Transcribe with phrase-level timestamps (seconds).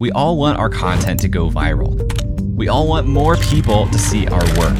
[0.00, 1.92] We all want our content to go viral.
[2.56, 4.74] We all want more people to see our work.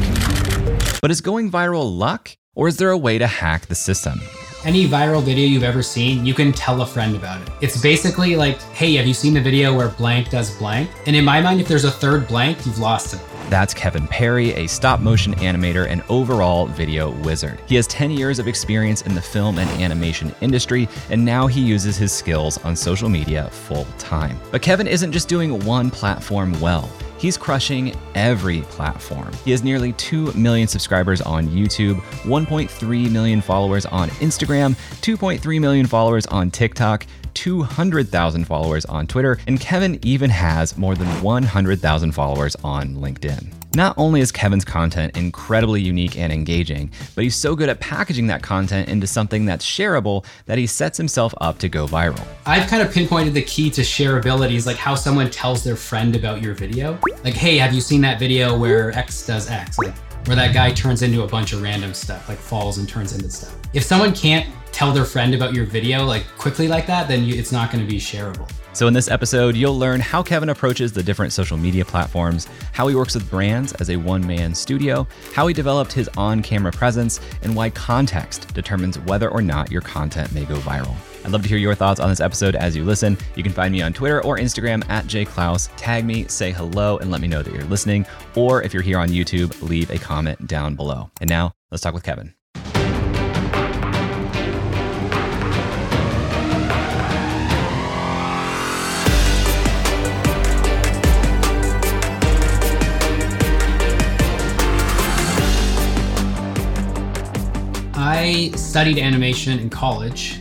[0.99, 4.19] But is going viral luck, or is there a way to hack the system?
[4.65, 7.49] Any viral video you've ever seen, you can tell a friend about it.
[7.61, 10.89] It's basically like, hey, have you seen the video where blank does blank?
[11.05, 13.19] And in my mind, if there's a third blank, you've lost it.
[13.51, 17.59] That's Kevin Parry, a stop motion animator and overall video wizard.
[17.67, 21.59] He has 10 years of experience in the film and animation industry, and now he
[21.59, 24.39] uses his skills on social media full time.
[24.51, 26.89] But Kevin isn't just doing one platform well.
[27.17, 29.33] He's crushing every platform.
[29.43, 35.85] He has nearly 2 million subscribers on YouTube, 1.3 million followers on Instagram, 2.3 million
[35.87, 42.55] followers on TikTok, 200,000 followers on Twitter, and Kevin even has more than 100,000 followers
[42.63, 43.53] on LinkedIn.
[43.73, 48.27] Not only is Kevin's content incredibly unique and engaging, but he's so good at packaging
[48.27, 52.25] that content into something that's shareable that he sets himself up to go viral.
[52.45, 56.17] I've kind of pinpointed the key to shareability is like how someone tells their friend
[56.17, 56.99] about your video.
[57.23, 59.77] Like, hey, have you seen that video where X does X?
[59.77, 59.93] Like,
[60.25, 63.29] where that guy turns into a bunch of random stuff, like falls and turns into
[63.29, 63.55] stuff.
[63.73, 67.35] If someone can't tell their friend about your video like quickly like that, then you,
[67.35, 68.49] it's not going to be shareable.
[68.73, 72.87] So, in this episode, you'll learn how Kevin approaches the different social media platforms, how
[72.87, 76.71] he works with brands as a one man studio, how he developed his on camera
[76.71, 80.95] presence, and why context determines whether or not your content may go viral.
[81.23, 83.17] I'd love to hear your thoughts on this episode as you listen.
[83.35, 85.69] You can find me on Twitter or Instagram at jayclouse.
[85.77, 88.05] Tag me, say hello, and let me know that you're listening.
[88.35, 91.11] Or if you're here on YouTube, leave a comment down below.
[91.21, 92.33] And now, let's talk with Kevin.
[107.93, 110.39] I studied animation in college,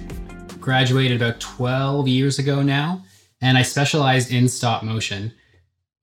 [0.60, 3.04] graduated about 12 years ago now,
[3.41, 5.32] and I specialized in stop motion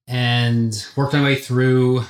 [0.07, 2.03] and worked my way through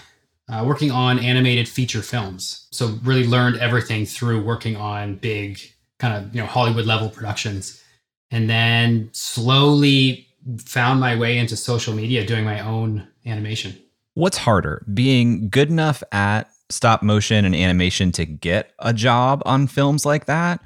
[0.50, 2.68] uh, working on animated feature films.
[2.72, 5.59] So really learned everything through working on big
[6.00, 7.84] kind of, you know, Hollywood level productions.
[8.31, 10.28] And then slowly
[10.59, 13.78] found my way into social media doing my own animation.
[14.13, 19.68] What's harder, being good enough at stop motion and animation to get a job on
[19.68, 20.62] films like that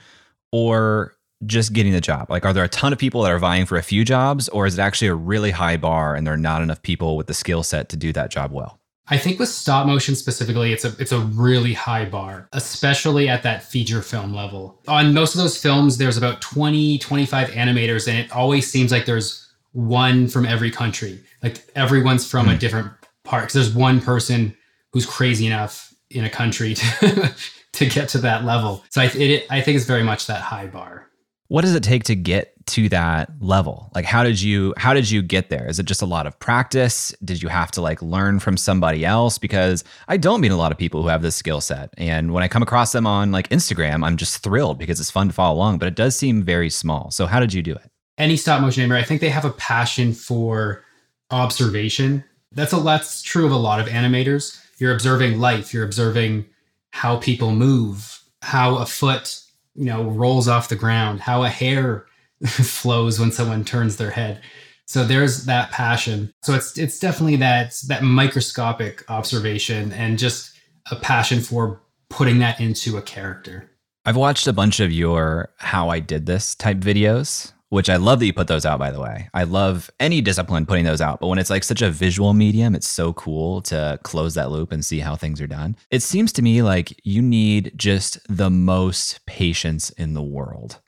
[0.52, 1.16] or
[1.46, 2.30] just getting the job?
[2.30, 4.66] Like, are there a ton of people that are vying for a few jobs, or
[4.66, 7.34] is it actually a really high bar and there are not enough people with the
[7.34, 8.80] skill set to do that job well?
[9.08, 13.44] I think with stop motion specifically, it's a it's a really high bar, especially at
[13.44, 14.80] that feature film level.
[14.88, 19.06] On most of those films, there's about 20, 25 animators, and it always seems like
[19.06, 21.20] there's one from every country.
[21.44, 22.52] Like everyone's from mm.
[22.52, 22.60] a hmm.
[22.60, 22.92] different
[23.24, 23.44] part.
[23.44, 24.56] Because there's one person
[24.94, 27.34] who's crazy enough in a country to,
[27.74, 28.84] to get to that level.
[28.90, 31.08] So I, it, I think it's very much that high bar.
[31.52, 33.92] What does it take to get to that level?
[33.94, 35.68] Like how did you how did you get there?
[35.68, 37.14] Is it just a lot of practice?
[37.26, 40.72] Did you have to like learn from somebody else because I don't meet a lot
[40.72, 41.94] of people who have this skill set.
[41.98, 45.28] And when I come across them on like Instagram, I'm just thrilled because it's fun
[45.28, 47.12] to follow along, but it does seem very small.
[47.12, 47.92] So how did you do it?
[48.18, 50.86] Any stop motion animator, I think they have a passion for
[51.32, 52.24] observation.
[52.54, 56.46] That's a that's true of a lot of animators you're observing life you're observing
[56.92, 59.41] how people move how a foot
[59.76, 62.06] you know rolls off the ground how a hair
[62.48, 64.42] flows when someone turns their head.
[64.86, 66.34] So there's that passion.
[66.44, 70.58] So it's it's definitely that that microscopic observation and just
[70.90, 73.70] a passion for putting that into a character.
[74.06, 78.20] I've watched a bunch of your how i did this type videos which I love
[78.20, 79.30] that you put those out, by the way.
[79.34, 81.22] I love any discipline putting those out.
[81.22, 84.74] But when it's like such a visual medium, it's so cool to close that loop
[84.74, 85.78] and see how things are done.
[85.90, 90.82] It seems to me like you need just the most patience in the world.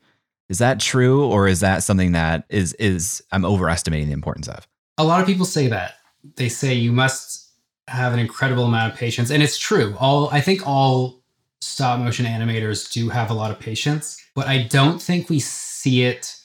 [0.49, 1.25] Is that true?
[1.25, 4.67] Or is that something that is is I'm overestimating the importance of?
[4.97, 5.95] A lot of people say that.
[6.35, 7.49] They say you must
[7.87, 9.31] have an incredible amount of patience.
[9.31, 9.95] And it's true.
[10.01, 11.23] All I think all
[11.61, 16.03] stop motion animators do have a lot of patience, but I don't think we see
[16.03, 16.35] it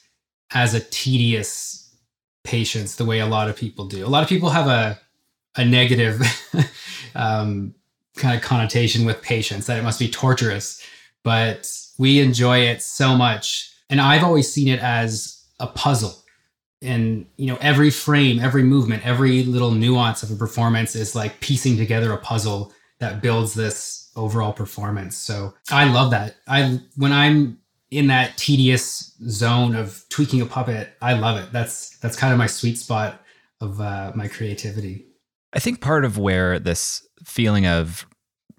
[0.53, 1.95] as a tedious
[2.45, 4.07] patience the way a lot of people do.
[4.07, 4.99] A lot of people have a
[5.57, 6.21] a negative
[7.15, 7.75] um,
[8.17, 10.81] kind of connotation with patience that it must be torturous,
[11.25, 11.69] but
[11.99, 13.73] we enjoy it so much.
[13.91, 16.15] And I've always seen it as a puzzle.
[16.81, 21.41] and you know every frame every movement every little nuance of a performance is like
[21.41, 27.13] piecing together a puzzle that builds this overall performance so i love that i when
[27.13, 27.59] i'm
[27.91, 32.39] in that tedious zone of tweaking a puppet i love it that's that's kind of
[32.39, 33.23] my sweet spot
[33.61, 35.07] of uh, my creativity
[35.53, 38.07] i think part of where this feeling of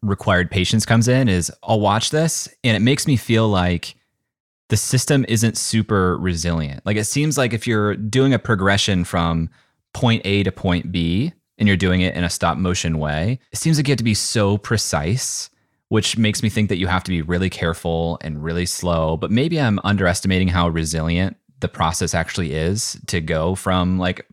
[0.01, 3.95] required patience comes in is i'll watch this and it makes me feel like
[4.69, 6.85] the system isn't super resilient.
[6.85, 9.49] Like it seems like if you're doing a progression from
[9.93, 13.57] point A to point B and you're doing it in a stop motion way, it
[13.57, 15.49] seems like you have to be so precise,
[15.89, 19.17] which makes me think that you have to be really careful and really slow.
[19.17, 24.25] But maybe I'm underestimating how resilient the process actually is to go from like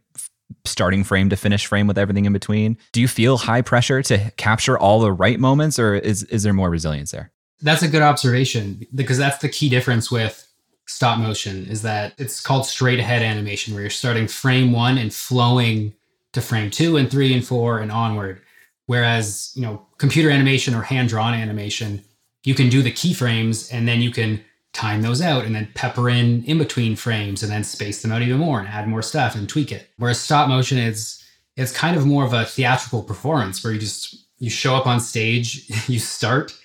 [0.64, 2.76] starting frame to finish frame with everything in between.
[2.92, 6.52] Do you feel high pressure to capture all the right moments or is is there
[6.52, 7.32] more resilience there?
[7.62, 10.46] That's a good observation because that's the key difference with
[10.86, 15.12] stop motion is that it's called straight ahead animation where you're starting frame 1 and
[15.12, 15.94] flowing
[16.32, 18.40] to frame 2 and 3 and 4 and onward.
[18.86, 22.04] Whereas, you know, computer animation or hand drawn animation,
[22.44, 26.08] you can do the keyframes and then you can time those out and then pepper
[26.08, 29.34] in in between frames and then space them out even more and add more stuff
[29.34, 29.88] and tweak it.
[29.96, 31.22] Whereas stop motion is
[31.56, 35.00] it's kind of more of a theatrical performance where you just you show up on
[35.00, 36.56] stage, you start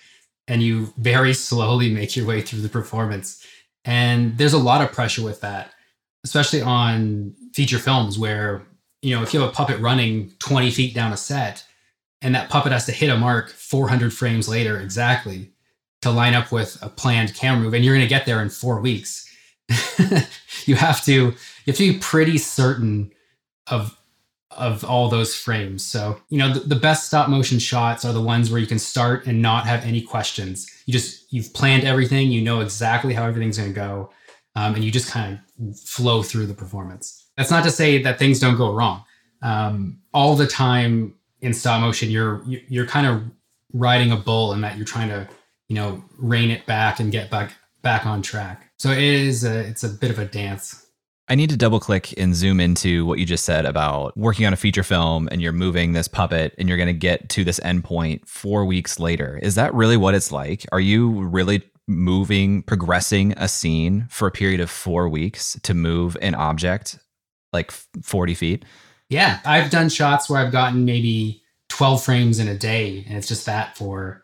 [0.48, 3.46] and you very slowly make your way through the performance.
[3.86, 5.72] And there's a lot of pressure with that,
[6.24, 8.62] especially on feature films where,
[9.02, 11.66] you know, if you have a puppet running 20 feet down a set
[12.22, 15.52] and that puppet has to hit a mark 400 frames later exactly
[16.02, 18.50] to line up with a planned camera move and you're going to get there in
[18.50, 19.28] 4 weeks.
[20.66, 21.34] you have to you
[21.68, 23.12] have to be pretty certain
[23.68, 23.98] of
[24.52, 25.86] of all those frames.
[25.86, 28.80] So, you know, the, the, best stop motion shots are the ones where you can
[28.80, 30.70] start and not have any questions.
[30.86, 34.10] You just, you've planned everything, you know exactly how everything's going to go,
[34.56, 37.30] um, and you just kind of flow through the performance.
[37.38, 39.04] That's not to say that things don't go wrong.
[39.42, 43.24] Um, all the time in stop motion, you're, you're kind of
[43.74, 45.28] riding a bull in that you're trying to,
[45.68, 48.72] you know, rein it back and get back, back on track.
[48.78, 50.86] So it is a, it's a bit of a dance.
[51.32, 54.52] I need to double click and zoom into what you just said about working on
[54.52, 57.58] a feature film and you're moving this puppet and you're going to get to this
[57.62, 59.40] endpoint four weeks later.
[59.42, 60.66] Is that really what it's like?
[60.74, 66.18] Are you really moving, progressing a scene for a period of four weeks to move
[66.22, 67.00] an object
[67.54, 68.66] like 40 feet?
[69.12, 69.40] Yeah.
[69.46, 73.46] I've done shots where I've gotten maybe 12 frames in a day and it's just
[73.46, 74.24] that for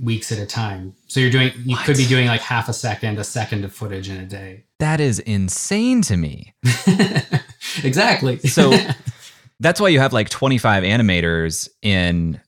[0.00, 0.94] weeks at a time.
[1.08, 1.84] So you're doing, you what?
[1.84, 4.64] could be doing like half a second, a second of footage in a day.
[4.78, 6.54] That is insane to me.
[7.82, 8.38] exactly.
[8.38, 8.72] so
[9.60, 12.40] that's why you have like 25 animators in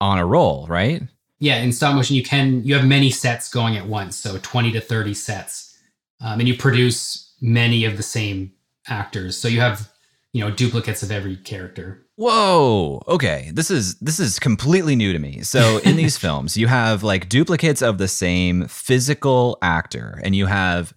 [0.00, 1.02] on a roll, right?
[1.38, 4.72] Yeah, in stop motion, you can you have many sets going at once, so 20
[4.72, 5.78] to 30 sets,
[6.20, 8.52] um, and you produce many of the same
[8.88, 9.36] actors.
[9.36, 9.90] So you have
[10.34, 12.04] you know duplicates of every character.
[12.16, 13.02] Whoa.
[13.08, 13.50] Okay.
[13.54, 15.42] This is this is completely new to me.
[15.42, 20.46] So in these films, you have like duplicates of the same physical actor and you
[20.46, 20.92] have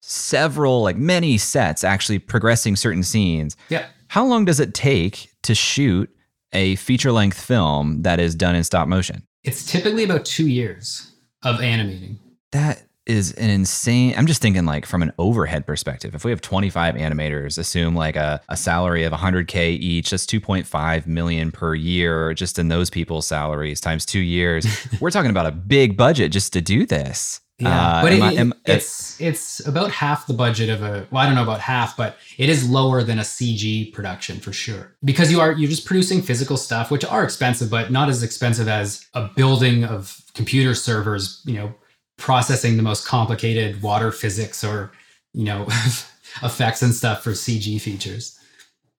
[0.00, 3.56] several like many sets actually progressing certain scenes.
[3.68, 3.86] Yeah.
[4.06, 6.08] How long does it take to shoot
[6.52, 9.24] a feature length film that is done in stop motion?
[9.42, 11.12] It's typically about 2 years
[11.42, 12.18] of animating.
[12.52, 16.40] That is an insane i'm just thinking like from an overhead perspective if we have
[16.40, 22.32] 25 animators assume like a, a salary of 100k each that's 2.5 million per year
[22.34, 24.66] just in those people's salaries times two years
[25.00, 28.32] we're talking about a big budget just to do this yeah, uh, but it, I,
[28.34, 31.06] am, it's it's about half the budget of a.
[31.10, 34.52] Well, I don't know about half, but it is lower than a CG production for
[34.52, 34.96] sure.
[35.04, 38.66] Because you are you're just producing physical stuff, which are expensive, but not as expensive
[38.66, 41.42] as a building of computer servers.
[41.44, 41.74] You know,
[42.20, 44.92] processing the most complicated water physics or
[45.32, 45.62] you know
[46.42, 48.38] effects and stuff for CG features.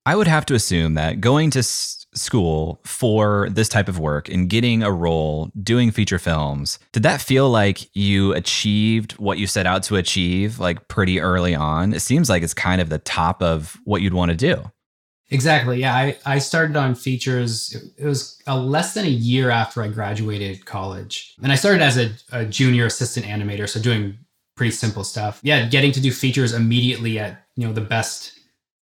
[0.05, 4.27] I would have to assume that going to s- school for this type of work
[4.27, 9.45] and getting a role doing feature films, did that feel like you achieved what you
[9.45, 11.93] set out to achieve like pretty early on?
[11.93, 14.71] It seems like it's kind of the top of what you'd want to do.
[15.31, 15.79] Exactly.
[15.79, 15.95] Yeah.
[15.95, 17.75] I, I started on features.
[17.97, 21.35] It was a less than a year after I graduated college.
[21.41, 23.67] And I started as a, a, junior assistant animator.
[23.67, 24.17] So doing
[24.57, 25.39] pretty simple stuff.
[25.41, 25.67] Yeah.
[25.67, 28.37] Getting to do features immediately at, you know, the best,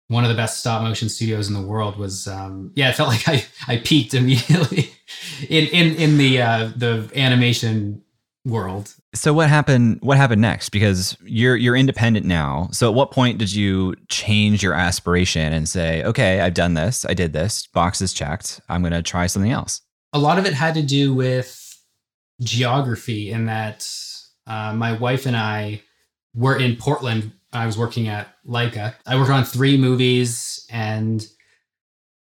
[0.08, 3.08] one of the best stop motion studios in the world was, um, yeah, it felt
[3.10, 4.90] like I, I peaked immediately
[5.48, 8.02] in, in, in the, uh, the animation
[8.44, 8.94] world.
[9.14, 12.68] So what happened what happened next because you're you're independent now.
[12.72, 17.04] So at what point did you change your aspiration and say, "Okay, I've done this.
[17.04, 17.66] I did this.
[17.66, 18.60] Box is checked.
[18.68, 21.54] I'm going to try something else." A lot of it had to do with
[22.40, 23.88] geography in that
[24.46, 25.82] uh, my wife and I
[26.34, 28.94] were in Portland I was working at Laika.
[29.06, 31.26] I worked on three movies and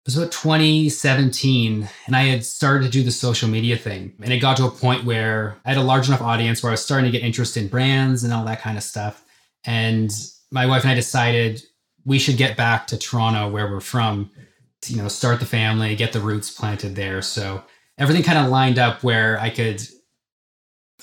[0.05, 4.13] was about 2017 and I had started to do the social media thing.
[4.23, 6.75] And it got to a point where I had a large enough audience where I
[6.75, 9.25] was starting to get interest in brands and all that kind of stuff.
[9.65, 10.11] And
[10.51, 11.63] my wife and I decided
[12.05, 14.31] we should get back to Toronto where we're from,
[14.83, 17.23] to, you know, start the family, get the roots planted there.
[17.23, 17.63] So
[17.97, 19.83] everything kind of lined up where I could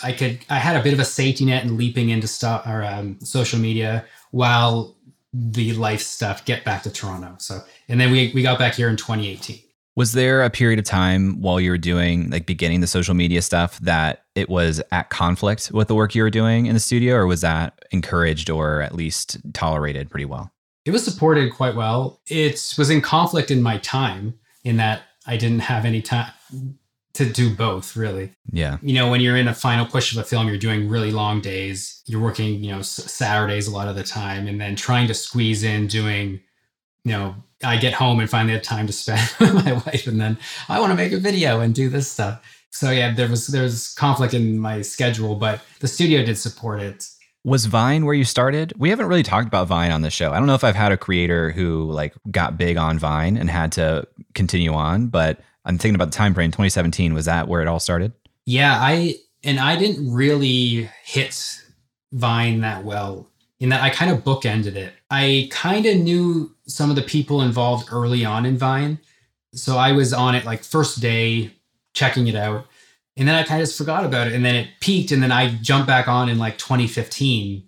[0.03, 2.83] I could I had a bit of a safety net in leaping into stuff or
[2.83, 4.95] um, social media while
[5.33, 7.35] the life stuff get back to Toronto.
[7.39, 9.59] So and then we we got back here in 2018.
[9.95, 13.41] Was there a period of time while you were doing like beginning the social media
[13.41, 17.15] stuff that it was at conflict with the work you were doing in the studio,
[17.15, 20.51] or was that encouraged or at least tolerated pretty well?
[20.85, 22.21] It was supported quite well.
[22.27, 26.31] It was in conflict in my time in that I didn't have any time
[27.13, 28.77] to do both really Yeah.
[28.81, 31.41] you know when you're in a final push of a film you're doing really long
[31.41, 35.07] days you're working you know s- saturdays a lot of the time and then trying
[35.07, 36.39] to squeeze in doing
[37.03, 40.21] you know i get home and finally have time to spend with my wife and
[40.21, 40.37] then
[40.69, 42.41] i want to make a video and do this stuff
[42.71, 47.05] so yeah there was there's conflict in my schedule but the studio did support it
[47.43, 48.71] Was Vine where you started?
[48.77, 50.31] We haven't really talked about Vine on the show.
[50.31, 53.49] I don't know if I've had a creator who like got big on Vine and
[53.49, 57.13] had to continue on, but I'm thinking about the time frame 2017.
[57.13, 58.13] Was that where it all started?
[58.45, 61.61] Yeah, I and I didn't really hit
[62.11, 63.27] Vine that well
[63.59, 64.93] in that I kind of bookended it.
[65.09, 68.99] I kind of knew some of the people involved early on in Vine.
[69.53, 71.51] So I was on it like first day
[71.93, 72.65] checking it out.
[73.17, 75.31] And then I kind of just forgot about it and then it peaked and then
[75.31, 77.63] I jumped back on in like 2015.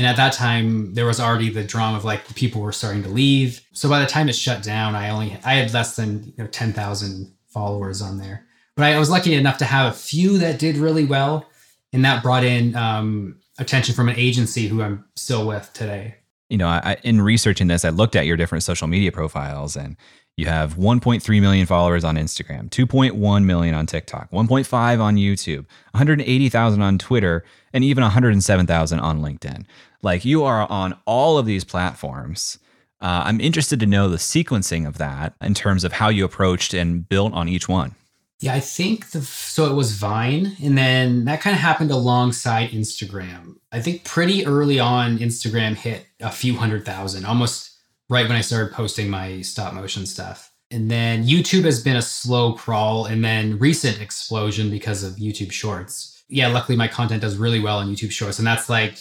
[0.00, 3.10] And at that time there was already the drama of like people were starting to
[3.10, 3.60] leave.
[3.72, 6.46] So by the time it shut down, I only I had less than you know
[6.46, 8.46] 10,000 followers on there
[8.80, 11.46] but I was lucky enough to have a few that did really well,
[11.92, 16.14] and that brought in um, attention from an agency who I'm still with today.
[16.48, 19.96] You know, I, in researching this, I looked at your different social media profiles and
[20.36, 26.80] you have 1.3 million followers on Instagram, 2.1 million on TikTok, 1.5 on YouTube, 180,000
[26.80, 29.66] on Twitter, and even 107,000 on LinkedIn.
[30.02, 32.58] Like you are on all of these platforms.
[33.00, 36.74] Uh, I'm interested to know the sequencing of that in terms of how you approached
[36.74, 37.94] and built on each one.
[38.40, 42.70] Yeah, I think the so it was Vine, and then that kind of happened alongside
[42.70, 43.56] Instagram.
[43.70, 47.70] I think pretty early on, Instagram hit a few hundred thousand, almost
[48.08, 50.50] right when I started posting my stop motion stuff.
[50.70, 55.52] And then YouTube has been a slow crawl, and then recent explosion because of YouTube
[55.52, 56.24] Shorts.
[56.28, 58.96] Yeah, luckily my content does really well on YouTube Shorts, and that's like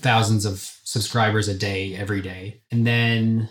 [0.00, 2.60] thousands of subscribers a day every day.
[2.70, 3.48] And then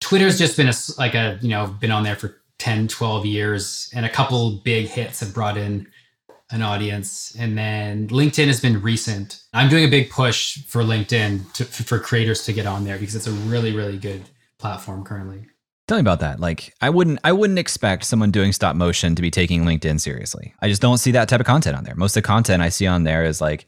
[0.00, 3.90] Twitter's just been a, like a you know been on there for 10 12 years
[3.92, 5.86] and a couple big hits have brought in
[6.52, 11.50] an audience and then linkedin has been recent i'm doing a big push for linkedin
[11.54, 14.22] to, for creators to get on there because it's a really really good
[14.58, 15.44] platform currently
[15.88, 16.38] Tell me about that.
[16.38, 20.54] Like, I wouldn't, I wouldn't expect someone doing stop motion to be taking LinkedIn seriously.
[20.62, 21.96] I just don't see that type of content on there.
[21.96, 23.66] Most of the content I see on there is like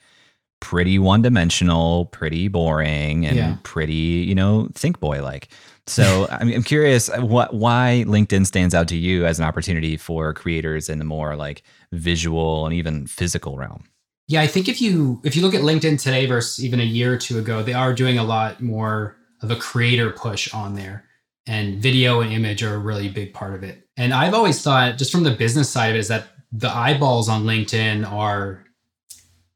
[0.60, 3.56] pretty one dimensional, pretty boring, and Yeah.
[3.62, 3.92] pretty,
[4.28, 5.48] you know, think boy like.
[5.86, 9.44] So I mean, I'm curious uh, what why LinkedIn stands out to you as an
[9.44, 13.84] opportunity for creators in the more like visual and even physical realm.
[14.26, 17.12] yeah i think if you if you look at linkedin today versus even a year
[17.12, 21.04] or two ago they are doing a lot more of a creator push on there
[21.46, 24.96] and video and image are a really big part of it and i've always thought
[24.96, 28.64] just from the business side of it is that the eyeballs on linkedin are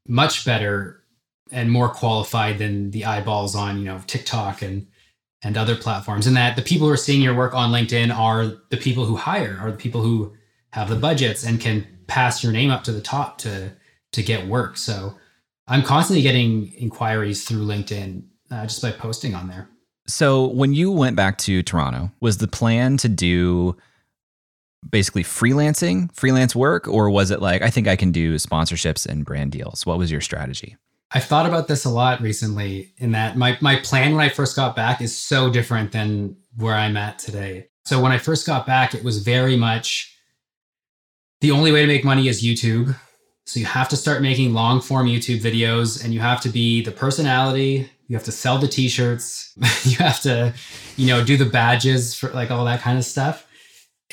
[0.09, 1.01] much better
[1.51, 4.87] and more qualified than the eyeballs on you know TikTok and
[5.41, 8.47] and other platforms and that the people who are seeing your work on LinkedIn are
[8.69, 10.33] the people who hire are the people who
[10.71, 13.71] have the budgets and can pass your name up to the top to
[14.11, 14.77] to get work.
[14.77, 15.15] So
[15.67, 19.69] I'm constantly getting inquiries through LinkedIn uh, just by posting on there.
[20.07, 23.77] So when you went back to Toronto, was the plan to do
[24.89, 29.25] basically freelancing, freelance work, or was it like I think I can do sponsorships and
[29.25, 29.85] brand deals?
[29.85, 30.77] What was your strategy?
[31.11, 34.55] I've thought about this a lot recently in that my, my plan when I first
[34.55, 37.67] got back is so different than where I'm at today.
[37.85, 40.15] So when I first got back, it was very much
[41.41, 42.95] the only way to make money is YouTube.
[43.45, 46.83] So you have to start making long form YouTube videos and you have to be
[46.83, 47.89] the personality.
[48.07, 49.53] You have to sell the t-shirts.
[49.85, 50.53] you have to,
[50.95, 53.47] you know, do the badges for like all that kind of stuff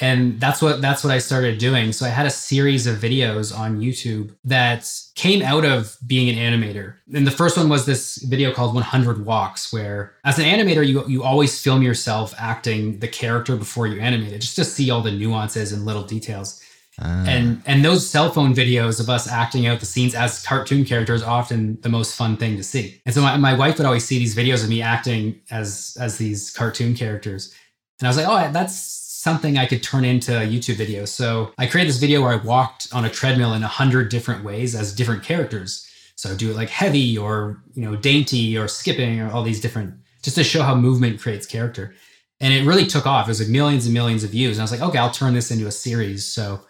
[0.01, 1.93] and that's what that's what I started doing.
[1.93, 6.37] So I had a series of videos on YouTube that came out of being an
[6.37, 6.97] animator.
[7.15, 11.07] And the first one was this video called 100 Walks, where as an animator, you
[11.09, 15.01] you always film yourself acting the character before you animate it, just to see all
[15.01, 16.63] the nuances and little details.
[17.01, 17.25] Uh.
[17.27, 21.23] And and those cell phone videos of us acting out the scenes as cartoon characters
[21.23, 23.01] are often the most fun thing to see.
[23.07, 26.19] And so my, my wife would always see these videos of me acting as as
[26.19, 27.55] these cartoon characters.
[28.01, 31.05] And I was like, oh, that's something I could turn into a YouTube video.
[31.05, 34.45] So I created this video where I walked on a treadmill in a hundred different
[34.45, 35.85] ways as different characters.
[36.15, 39.61] So I do it like heavy or you know dainty or skipping or all these
[39.61, 41.93] different just to show how movement creates character.
[42.39, 43.27] And it really took off.
[43.27, 44.59] It was like millions and millions of views.
[44.59, 46.25] And I was like, okay, I'll turn this into a series.
[46.25, 46.61] So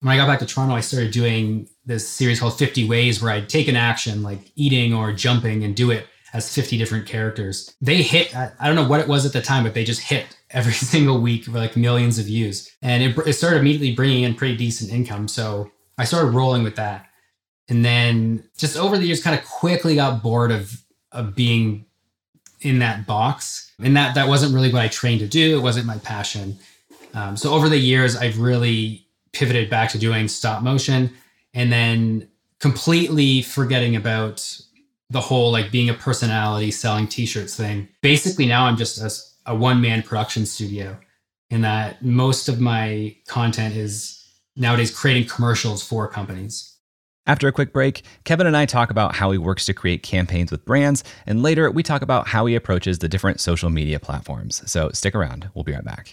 [0.00, 3.32] when I got back to Toronto, I started doing this series called 50 Ways where
[3.32, 7.74] I'd take an action like eating or jumping and do it as 50 different characters.
[7.80, 10.26] They hit, I don't know what it was at the time, but they just hit
[10.54, 12.70] every single week for like millions of views.
[12.80, 15.28] And it, it started immediately bringing in pretty decent income.
[15.28, 17.06] So I started rolling with that.
[17.68, 20.80] And then just over the years, kind of quickly got bored of,
[21.12, 21.86] of being
[22.60, 23.72] in that box.
[23.82, 25.58] And that, that wasn't really what I trained to do.
[25.58, 26.58] It wasn't my passion.
[27.14, 31.10] Um, so over the years, I've really pivoted back to doing stop motion
[31.54, 32.28] and then
[32.60, 34.60] completely forgetting about
[35.10, 37.88] the whole like being a personality selling t-shirts thing.
[38.02, 39.10] Basically now I'm just a,
[39.46, 40.98] a one man production studio
[41.50, 44.20] in that most of my content is
[44.56, 46.70] nowadays creating commercials for companies.
[47.26, 50.50] After a quick break, Kevin and I talk about how he works to create campaigns
[50.50, 54.62] with brands, and later we talk about how he approaches the different social media platforms.
[54.70, 56.12] So stick around, we'll be right back.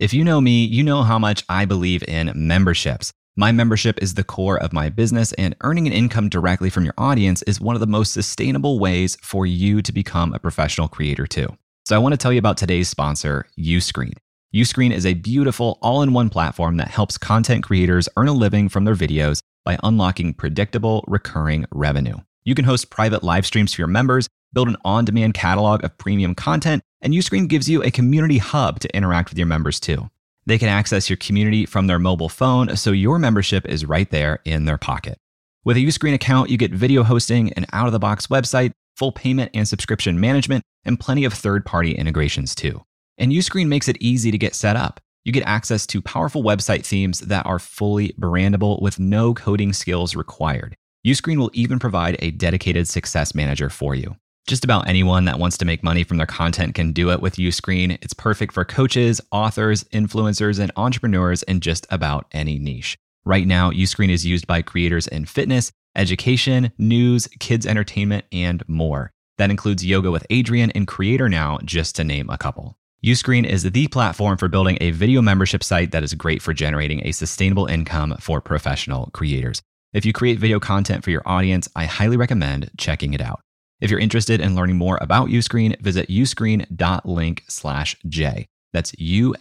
[0.00, 3.12] If you know me, you know how much I believe in memberships.
[3.36, 6.94] My membership is the core of my business, and earning an income directly from your
[6.98, 11.26] audience is one of the most sustainable ways for you to become a professional creator,
[11.28, 11.56] too.
[11.86, 14.14] So, I want to tell you about today's sponsor, Uscreen.
[14.54, 18.70] Uscreen is a beautiful all in one platform that helps content creators earn a living
[18.70, 22.16] from their videos by unlocking predictable, recurring revenue.
[22.44, 25.98] You can host private live streams for your members, build an on demand catalog of
[25.98, 30.08] premium content, and Uscreen gives you a community hub to interact with your members, too.
[30.46, 34.38] They can access your community from their mobile phone, so your membership is right there
[34.46, 35.18] in their pocket.
[35.64, 39.12] With a Uscreen account, you get video hosting, an out of the box website, full
[39.12, 42.84] payment and subscription management, and plenty of third party integrations too.
[43.18, 45.00] And Uscreen makes it easy to get set up.
[45.24, 50.14] You get access to powerful website themes that are fully brandable with no coding skills
[50.14, 50.76] required.
[51.06, 54.16] Uscreen will even provide a dedicated success manager for you.
[54.46, 57.36] Just about anyone that wants to make money from their content can do it with
[57.36, 57.98] Uscreen.
[58.02, 62.98] It's perfect for coaches, authors, influencers, and entrepreneurs in just about any niche.
[63.24, 69.10] Right now, Uscreen is used by creators in fitness, education, news, kids entertainment, and more.
[69.38, 72.76] That includes Yoga with Adriene and Creator Now, just to name a couple.
[73.04, 77.06] Uscreen is the platform for building a video membership site that is great for generating
[77.06, 79.60] a sustainable income for professional creators.
[79.92, 83.40] If you create video content for your audience, I highly recommend checking it out.
[83.80, 88.46] If you're interested in learning more about Uscreen, visit uscreen.link slash J.
[88.72, 89.38] That's U-S-C-R-E-E-N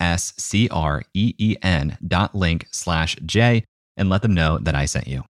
[2.05, 3.63] dot link slash J
[3.95, 5.23] and let them know that I sent you.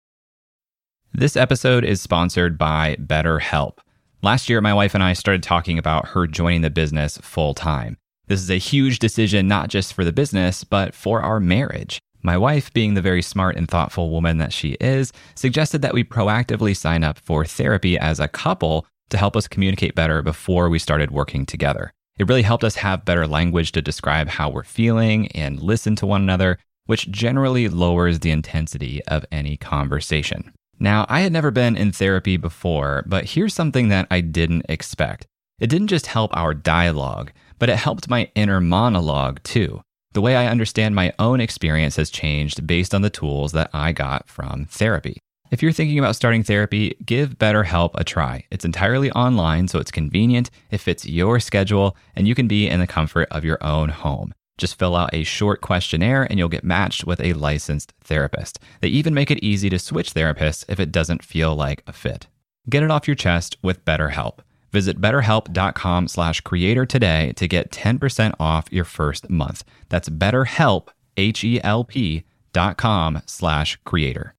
[1.15, 3.77] This episode is sponsored by BetterHelp.
[4.23, 7.97] Last year, my wife and I started talking about her joining the business full time.
[8.25, 11.99] This is a huge decision, not just for the business, but for our marriage.
[12.23, 16.03] My wife, being the very smart and thoughtful woman that she is, suggested that we
[16.03, 20.79] proactively sign up for therapy as a couple to help us communicate better before we
[20.79, 21.93] started working together.
[22.17, 26.07] It really helped us have better language to describe how we're feeling and listen to
[26.07, 30.53] one another, which generally lowers the intensity of any conversation.
[30.79, 35.27] Now, I had never been in therapy before, but here's something that I didn't expect.
[35.59, 39.81] It didn't just help our dialogue, but it helped my inner monologue too.
[40.13, 43.93] The way I understand my own experience has changed based on the tools that I
[43.93, 45.19] got from therapy.
[45.51, 48.45] If you're thinking about starting therapy, give BetterHelp a try.
[48.49, 52.79] It's entirely online, so it's convenient, it fits your schedule, and you can be in
[52.79, 54.33] the comfort of your own home.
[54.57, 58.59] Just fill out a short questionnaire and you'll get matched with a licensed therapist.
[58.81, 62.27] They even make it easy to switch therapists if it doesn't feel like a fit.
[62.69, 64.39] Get it off your chest with BetterHelp.
[64.71, 69.63] Visit betterhelp.com slash creator today to get 10% off your first month.
[69.89, 74.35] That's betterhelp, H-E-L-P dot com slash creator.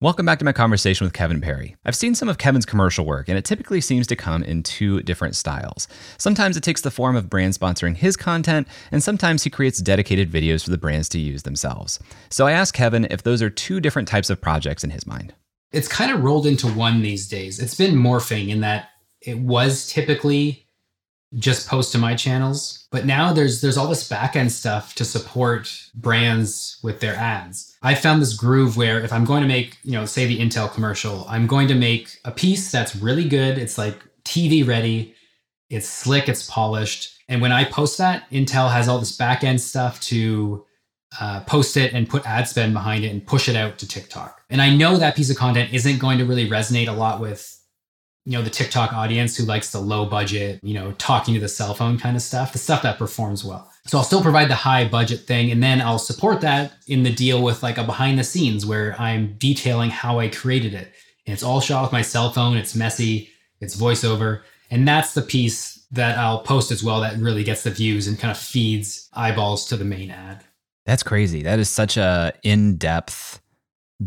[0.00, 1.76] Welcome back to my conversation with Kevin Parry.
[1.84, 5.00] I've seen some of Kevin's commercial work, and it typically seems to come in two
[5.02, 5.86] different styles.
[6.18, 10.30] Sometimes it takes the form of brand sponsoring his content, and sometimes he creates dedicated
[10.30, 12.00] videos for the brands to use themselves.
[12.28, 15.32] So I asked Kevin if those are two different types of projects in his mind.
[15.70, 17.60] It's kind of rolled into one these days.
[17.60, 18.88] It's been morphing in that
[19.22, 20.63] it was typically
[21.36, 22.86] just post to my channels.
[22.90, 27.76] But now there's there's all this backend stuff to support brands with their ads.
[27.82, 30.72] I found this groove where if I'm going to make, you know, say the Intel
[30.72, 33.58] commercial, I'm going to make a piece that's really good.
[33.58, 35.14] It's like TV ready.
[35.70, 37.18] It's slick, it's polished.
[37.28, 40.64] And when I post that, Intel has all this backend stuff to
[41.20, 44.42] uh, post it and put ad spend behind it and push it out to TikTok.
[44.50, 47.60] And I know that piece of content isn't going to really resonate a lot with
[48.24, 51.48] you know the TikTok audience who likes the low budget, you know, talking to the
[51.48, 53.70] cell phone kind of stuff, the stuff that performs well.
[53.86, 57.12] So I'll still provide the high budget thing and then I'll support that in the
[57.12, 60.92] deal with like a behind the scenes where I'm detailing how I created it.
[61.26, 63.28] And it's all shot with my cell phone, it's messy,
[63.60, 67.70] it's voiceover, and that's the piece that I'll post as well that really gets the
[67.70, 70.44] views and kind of feeds eyeballs to the main ad.
[70.86, 71.42] That's crazy.
[71.42, 73.40] That is such a in-depth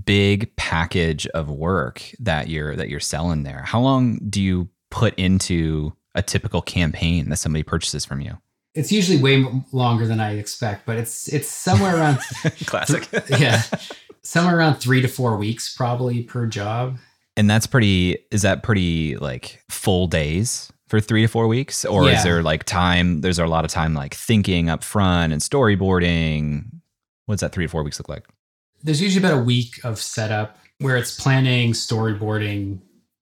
[0.06, 3.64] big package of work that you're that you're selling there.
[3.64, 8.38] How long do you put into a typical campaign that somebody purchases from you?
[8.74, 12.20] It's usually way longer than I expect, but it's it's somewhere around
[12.66, 13.08] classic.
[13.40, 13.64] yeah,
[14.22, 16.98] somewhere around three to four weeks probably per job.
[17.36, 18.18] And that's pretty.
[18.32, 22.18] Is that pretty like full days for three to four weeks, or yeah.
[22.18, 23.22] is there like time?
[23.22, 26.66] There's a lot of time like thinking up front and storyboarding.
[27.26, 28.26] What's that three to four weeks look like?
[28.84, 32.80] There's usually about a week of setup where it's planning, storyboarding,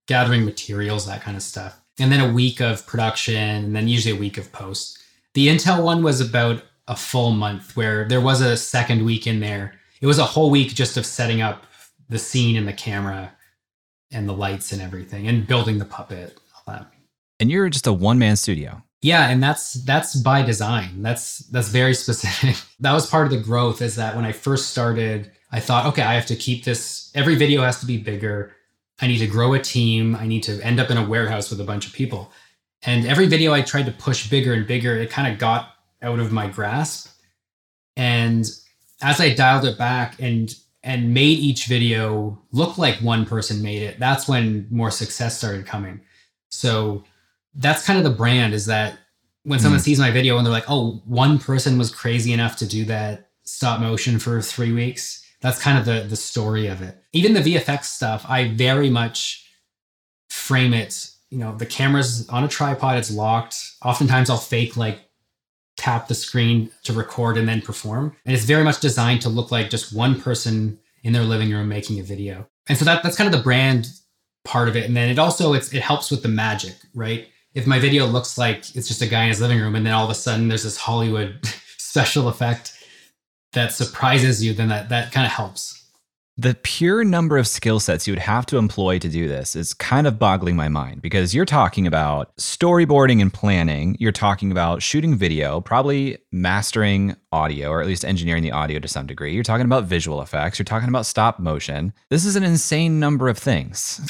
[0.08, 1.80] gathering materials, that kind of stuff.
[2.00, 5.00] And then a week of production, and then usually a week of post.
[5.34, 9.40] The Intel one was about a full month where there was a second week in
[9.40, 9.76] there.
[10.02, 11.66] It was a whole week just of setting up
[12.10, 13.32] the scene and the camera
[14.12, 16.38] and the lights and everything and building the puppet.
[17.40, 18.82] And you're just a one man studio.
[19.02, 21.02] Yeah, and that's that's by design.
[21.02, 22.58] That's that's very specific.
[22.80, 26.02] that was part of the growth is that when I first started I thought, okay,
[26.02, 28.54] I have to keep this, every video has to be bigger.
[29.00, 30.14] I need to grow a team.
[30.14, 32.30] I need to end up in a warehouse with a bunch of people.
[32.84, 35.70] And every video I tried to push bigger and bigger, it kind of got
[36.02, 37.08] out of my grasp.
[37.96, 38.46] And
[39.02, 43.82] as I dialed it back and and made each video look like one person made
[43.82, 46.02] it, that's when more success started coming.
[46.50, 47.06] So
[47.56, 49.00] that's kind of the brand is that
[49.44, 49.84] when someone mm.
[49.84, 53.30] sees my video and they're like, oh, one person was crazy enough to do that
[53.44, 56.98] stop motion for three weeks that's kind of the the story of it.
[57.14, 59.48] Even the VFX stuff, I very much
[60.32, 61.12] frame it.
[61.30, 63.56] You know, the camera's on a tripod, it's locked.
[63.84, 65.02] Oftentimes, I'll fake like
[65.78, 69.52] tap the screen to record and then perform, and it's very much designed to look
[69.52, 72.48] like just one person in their living room making a video.
[72.68, 73.90] And so that that's kind of the brand
[74.46, 74.86] part of it.
[74.86, 77.28] And then it also it's it helps with the magic, right?
[77.54, 79.94] If my video looks like it's just a guy in his living room, and then
[79.94, 81.38] all of a sudden there's this Hollywood
[81.78, 82.75] special effect
[83.56, 85.82] that surprises you, then that that kind of helps.
[86.38, 89.74] The pure number of skill sets you would have to employ to do this is
[89.74, 93.96] kind of boggling my mind because you're talking about storyboarding and planning.
[94.02, 98.88] You're talking about shooting video, probably mastering audio or at least engineering the audio to
[98.90, 99.34] some degree.
[99.34, 100.60] You're talking about visual effects.
[100.60, 101.94] You're talking about stop motion.
[102.10, 104.02] This is an insane number of things.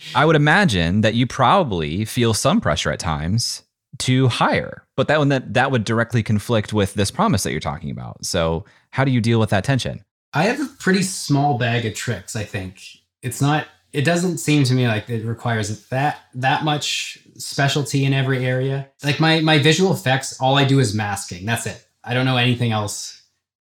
[0.14, 3.64] I would imagine that you probably feel some pressure at times
[4.00, 4.84] to hire.
[4.96, 8.24] But that one that that would directly conflict with this promise that you're talking about.
[8.24, 10.04] So how do you deal with that tension?
[10.32, 12.82] I have a pretty small bag of tricks, I think.
[13.22, 18.12] It's not it doesn't seem to me like it requires that that much specialty in
[18.12, 18.88] every area.
[19.02, 21.46] Like my my visual effects, all I do is masking.
[21.46, 21.84] That's it.
[22.04, 23.22] I don't know anything else.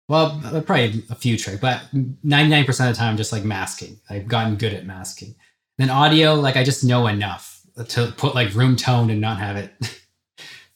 [0.09, 3.99] Well, uh, probably a few tricks, but 99% of the time, just like masking.
[4.09, 5.35] I've gotten good at masking.
[5.77, 9.55] Then audio, like I just know enough to put like room tone and not have
[9.55, 9.73] it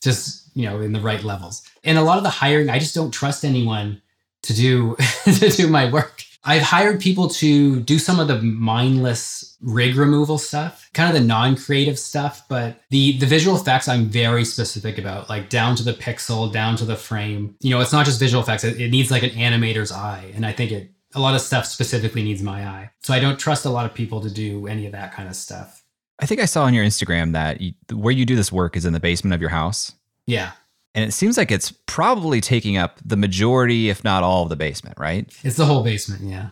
[0.02, 1.64] just you know in the right levels.
[1.84, 4.02] And a lot of the hiring i just don't trust anyone
[4.44, 6.24] to do to do my work.
[6.44, 11.28] I've hired people to do some of the mindless rig removal stuff kind of the
[11.28, 15.94] non-creative stuff but the the visual effects i'm very specific about like down to the
[15.94, 17.56] pixel down to the frame.
[17.62, 20.46] You know it's not just visual effects it, it needs like an animator's eye and
[20.46, 22.92] i think it a lot of stuff specifically needs my eye.
[23.02, 25.36] So i don't trust a lot of people to do any of that kind of
[25.36, 25.77] stuff
[26.20, 28.86] I think I saw on your Instagram that you, where you do this work is
[28.86, 29.94] in the basement of your house.
[30.26, 30.52] Yeah.
[30.96, 34.56] And it seems like it's probably taking up the majority, if not all, of the
[34.56, 35.32] basement, right?
[35.44, 36.50] It's the whole basement, yeah.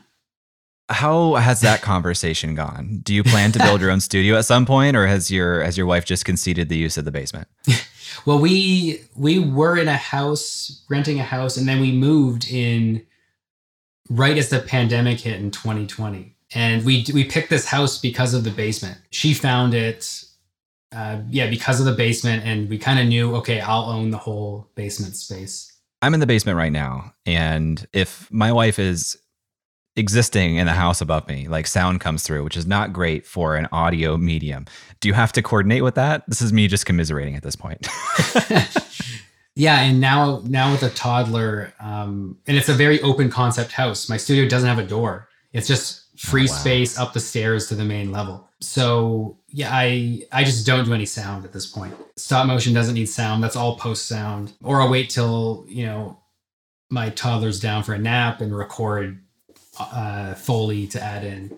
[0.88, 2.99] How has that conversation gone?
[3.01, 5.75] Do you plan to build your own studio at some point, or has your has
[5.75, 7.47] your wife just conceded the use of the basement?
[8.28, 13.04] well, we we were in a house, renting a house, and then we moved in
[14.12, 18.43] right as the pandemic hit in 2020 and we we picked this house because of
[18.43, 18.97] the basement.
[19.11, 20.23] She found it,
[20.95, 24.17] uh, yeah, because of the basement, and we kind of knew, okay, I'll own the
[24.17, 25.71] whole basement space.
[26.01, 29.17] I'm in the basement right now, and if my wife is
[29.97, 33.55] existing in the house above me, like sound comes through, which is not great for
[33.55, 34.65] an audio medium.
[35.01, 36.23] Do you have to coordinate with that?
[36.27, 37.87] This is me just commiserating at this point.
[39.55, 44.07] yeah, and now now with a toddler, um, and it's a very open concept house.
[44.07, 45.27] My studio doesn't have a door.
[45.51, 46.57] It's just free oh, wow.
[46.57, 48.47] space up the stairs to the main level.
[48.61, 51.93] So yeah, I I just don't do any sound at this point.
[52.15, 53.43] Stop motion doesn't need sound.
[53.43, 54.53] That's all post sound.
[54.63, 56.19] Or I'll wait till, you know,
[56.89, 59.21] my toddlers down for a nap and record
[59.79, 61.57] uh, Foley to add in.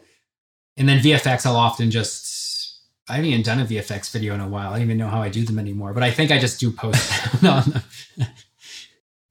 [0.78, 4.48] And then VFX, I'll often just, I haven't even done a VFX video in a
[4.48, 4.70] while.
[4.70, 6.72] I don't even know how I do them anymore, but I think I just do
[6.72, 8.28] post on them.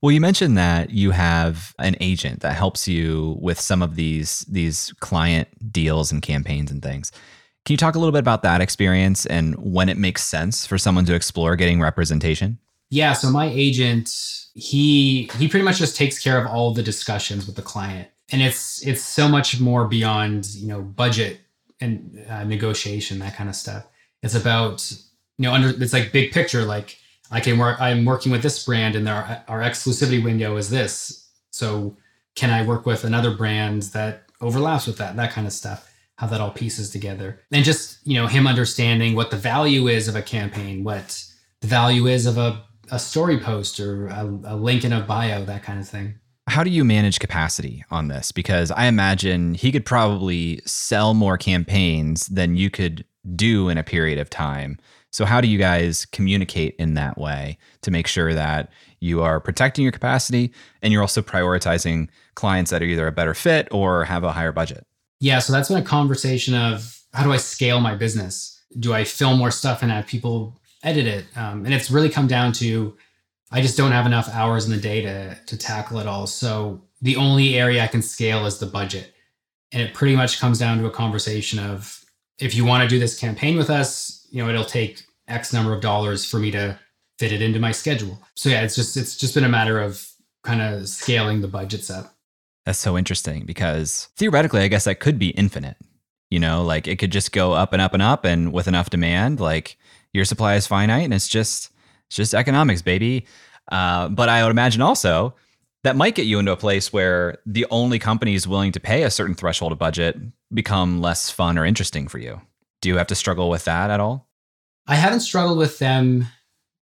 [0.07, 4.45] Well, you mentioned that you have an agent that helps you with some of these
[4.47, 7.11] these client deals and campaigns and things.
[7.65, 10.77] Can you talk a little bit about that experience and when it makes sense for
[10.77, 12.57] someone to explore getting representation?
[12.89, 14.09] Yeah, so my agent,
[14.53, 18.07] he he pretty much just takes care of all the discussions with the client.
[18.31, 21.41] And it's it's so much more beyond, you know, budget
[21.81, 23.85] and uh, negotiation that kind of stuff.
[24.23, 24.89] It's about,
[25.37, 26.97] you know, under it's like big picture like
[27.31, 27.79] I can work.
[27.79, 31.29] I'm working with this brand, and our our exclusivity window is this.
[31.51, 31.97] So,
[32.35, 35.15] can I work with another brand that overlaps with that?
[35.15, 35.93] That kind of stuff.
[36.15, 40.07] How that all pieces together, and just you know him understanding what the value is
[40.07, 41.23] of a campaign, what
[41.61, 45.43] the value is of a a story post or a, a link in a bio,
[45.45, 46.15] that kind of thing.
[46.47, 48.31] How do you manage capacity on this?
[48.31, 53.03] Because I imagine he could probably sell more campaigns than you could
[53.35, 54.77] do in a period of time.
[55.17, 59.39] So, how do you guys communicate in that way to make sure that you are
[59.39, 60.53] protecting your capacity
[60.83, 64.51] and you're also prioritizing clients that are either a better fit or have a higher
[64.51, 64.85] budget?
[65.19, 68.61] Yeah, so that's been a conversation of how do I scale my business?
[68.79, 70.53] Do I film more stuff and have people
[70.83, 71.25] edit it?
[71.35, 72.95] Um, and it's really come down to
[73.51, 76.27] I just don't have enough hours in the day to, to tackle it all.
[76.27, 79.15] So, the only area I can scale is the budget.
[79.71, 82.05] And it pretty much comes down to a conversation of
[82.37, 85.73] if you want to do this campaign with us, you know, it'll take X number
[85.73, 86.79] of dollars for me to
[87.19, 88.19] fit it into my schedule.
[88.35, 90.07] So yeah, it's just it's just been a matter of
[90.43, 92.15] kind of scaling the budgets up.
[92.65, 95.77] That's so interesting because theoretically, I guess that could be infinite.
[96.29, 98.89] You know, like it could just go up and up and up, and with enough
[98.89, 99.77] demand, like
[100.13, 101.71] your supply is finite, and it's just
[102.07, 103.25] it's just economics, baby.
[103.71, 105.35] Uh, but I would imagine also
[105.83, 109.11] that might get you into a place where the only companies willing to pay a
[109.11, 110.17] certain threshold of budget
[110.53, 112.41] become less fun or interesting for you.
[112.81, 114.26] Do you have to struggle with that at all?
[114.87, 116.27] I haven't struggled with them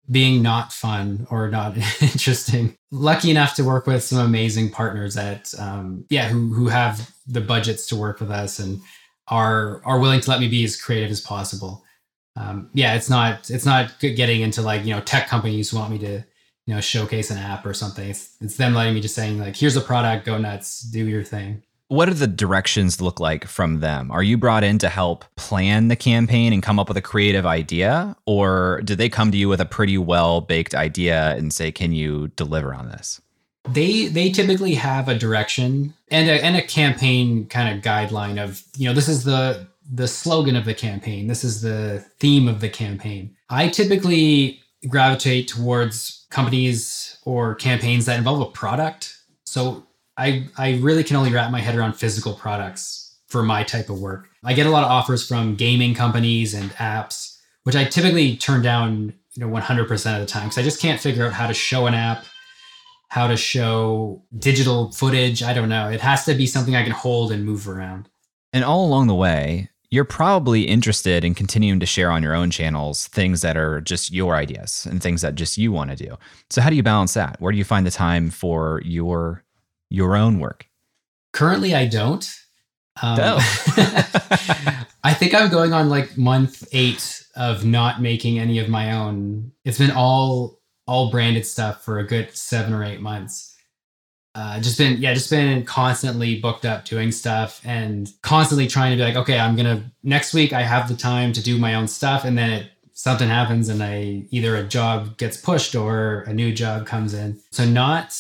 [0.10, 2.78] being not fun or not interesting.
[2.92, 7.42] Lucky enough to work with some amazing partners that, um, yeah, who who have the
[7.42, 8.82] budgets to work with us and
[9.28, 11.84] are are willing to let me be as creative as possible.
[12.36, 15.92] Um, yeah, it's not it's not getting into like you know tech companies who want
[15.92, 16.24] me to
[16.68, 18.10] you know showcase an app or something.
[18.10, 21.24] It's it's them letting me just saying like here's a product, go nuts, do your
[21.24, 24.10] thing what do the directions look like from them?
[24.12, 27.46] Are you brought in to help plan the campaign and come up with a creative
[27.46, 28.16] idea?
[28.26, 31.92] Or do they come to you with a pretty well baked idea and say, can
[31.92, 33.22] you deliver on this?
[33.68, 38.64] They they typically have a direction and a, and a campaign kind of guideline of,
[38.78, 41.28] you know, this is the the slogan of the campaign.
[41.28, 43.36] This is the theme of the campaign.
[43.50, 49.18] I typically gravitate towards companies or campaigns that involve a product.
[49.46, 49.86] So
[50.18, 54.00] I I really can only wrap my head around physical products for my type of
[54.00, 54.30] work.
[54.44, 58.62] I get a lot of offers from gaming companies and apps, which I typically turn
[58.62, 61.54] down, you know, 100% of the time because I just can't figure out how to
[61.54, 62.26] show an app,
[63.10, 65.42] how to show digital footage.
[65.42, 65.90] I don't know.
[65.90, 68.10] It has to be something I can hold and move around.
[68.54, 72.52] And all along the way, you're probably interested in continuing to share on your own
[72.52, 76.18] channels things that are just your ideas and things that just you want to do.
[76.50, 77.38] So how do you balance that?
[77.40, 79.45] Where do you find the time for your
[79.96, 80.68] your own work?
[81.34, 82.24] Currently, I don't.
[83.02, 83.18] Um,
[85.04, 89.52] I think I'm going on like month eight of not making any of my own.
[89.64, 93.54] It's been all all branded stuff for a good seven or eight months.
[94.34, 98.98] Uh, just been yeah, just been constantly booked up doing stuff and constantly trying to
[98.98, 101.88] be like, okay, I'm gonna next week I have the time to do my own
[101.88, 106.34] stuff, and then it something happens and I either a job gets pushed or a
[106.34, 107.40] new job comes in.
[107.52, 108.14] So not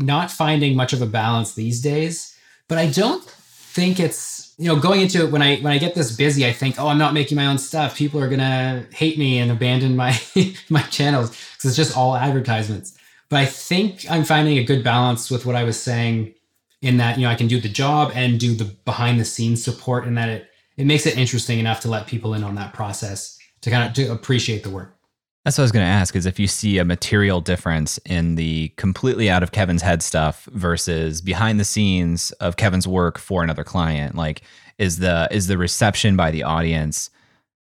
[0.00, 2.36] not finding much of a balance these days.
[2.68, 5.94] But I don't think it's you know going into it when I when I get
[5.94, 7.96] this busy, I think, oh, I'm not making my own stuff.
[7.96, 10.18] People are gonna hate me and abandon my
[10.68, 12.96] my channels because it's just all advertisements.
[13.28, 16.34] But I think I'm finding a good balance with what I was saying
[16.82, 19.62] in that you know I can do the job and do the behind the scenes
[19.62, 22.72] support, and that it it makes it interesting enough to let people in on that
[22.72, 24.96] process to kind of to appreciate the work.
[25.44, 28.34] That's what I was going to ask is if you see a material difference in
[28.34, 33.42] the completely out of Kevin's head stuff versus behind the scenes of Kevin's work for
[33.42, 34.42] another client, like
[34.78, 37.08] is the is the reception by the audience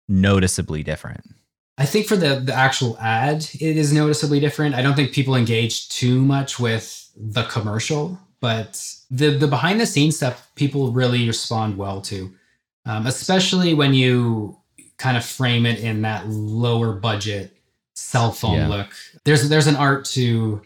[0.07, 1.35] noticeably different?
[1.79, 4.75] I think for the the actual ad, it is noticeably different.
[4.75, 9.87] I don't think people engage too much with the commercial, but the the behind the
[9.87, 12.35] scenes stuff people really respond well to,
[12.85, 14.59] um, especially when you
[14.99, 17.57] kind of frame it in that lower budget
[17.95, 18.69] cell phone yeah.
[18.69, 18.93] look.
[19.25, 20.63] There's there's an art to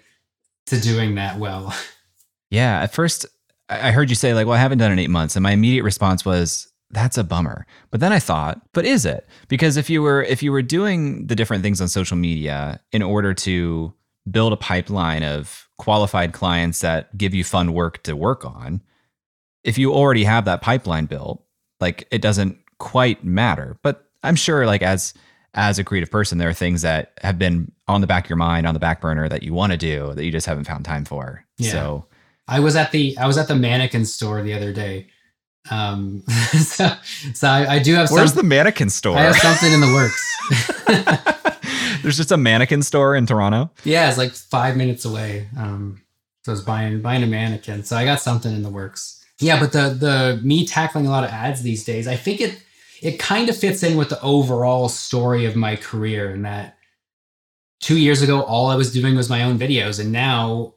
[0.66, 1.74] to doing that well.
[2.50, 2.80] Yeah.
[2.80, 3.26] At first,
[3.68, 5.34] I heard you say, like, well, I haven't done it in eight months.
[5.34, 7.66] And my immediate response was, that's a bummer.
[7.90, 9.26] But then I thought, but is it?
[9.48, 13.02] Because if you were if you were doing the different things on social media in
[13.02, 13.92] order to
[14.30, 18.82] build a pipeline of qualified clients that give you fun work to work on,
[19.64, 21.44] if you already have that pipeline built,
[21.80, 23.78] like it doesn't quite matter.
[23.82, 25.12] But I'm sure like as
[25.56, 28.36] as a creative person, there are things that have been on the back of your
[28.36, 30.84] mind, on the back burner that you want to do that you just haven't found
[30.84, 31.44] time for.
[31.56, 31.70] Yeah.
[31.70, 32.06] So
[32.46, 35.08] I was at the I was at the mannequin store the other day.
[35.70, 36.22] Um,
[36.60, 36.90] so
[37.34, 38.10] so I, I do have.
[38.10, 39.16] Where's some, the mannequin store?
[39.16, 41.22] I have something in the works.
[42.02, 43.70] There's just a mannequin store in Toronto.
[43.82, 45.48] Yeah, it's like five minutes away.
[45.58, 46.02] Um,
[46.44, 47.82] so I was buying buying a mannequin.
[47.82, 49.24] So I got something in the works.
[49.40, 52.62] Yeah, but the the me tackling a lot of ads these days, I think it
[53.06, 56.76] it kind of fits in with the overall story of my career and that
[57.80, 60.74] two years ago all I was doing was my own videos and now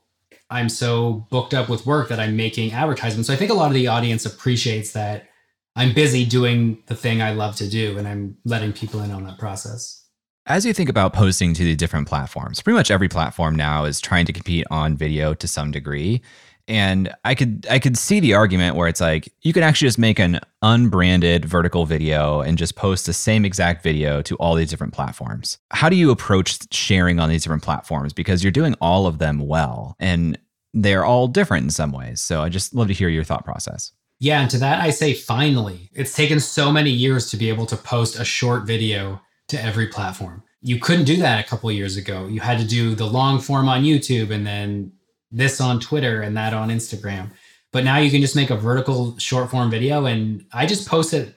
[0.52, 3.28] I'm so booked up with work that I'm making advertisements.
[3.28, 5.28] So I think a lot of the audience appreciates that
[5.76, 9.24] I'm busy doing the thing I love to do and I'm letting people in on
[9.24, 10.06] that process.
[10.46, 14.00] As you think about posting to the different platforms, pretty much every platform now is
[14.00, 16.22] trying to compete on video to some degree
[16.70, 19.98] and i could i could see the argument where it's like you can actually just
[19.98, 24.70] make an unbranded vertical video and just post the same exact video to all these
[24.70, 25.58] different platforms.
[25.72, 28.14] How do you approach sharing on these different platforms?
[28.14, 30.38] Because you're doing all of them well and
[30.74, 32.22] they're all different in some ways.
[32.22, 33.92] So i just love to hear your thought process.
[34.20, 35.90] Yeah and to that i say finally.
[35.94, 39.88] It's taken so many years to be able to post a short video to every
[39.88, 40.44] platform.
[40.62, 42.28] You couldn't do that a couple years ago.
[42.28, 44.92] You had to do the long form on youtube and then
[45.32, 47.32] this on Twitter and that on Instagram.
[47.72, 50.06] But now you can just make a vertical short form video.
[50.06, 51.36] And I just posted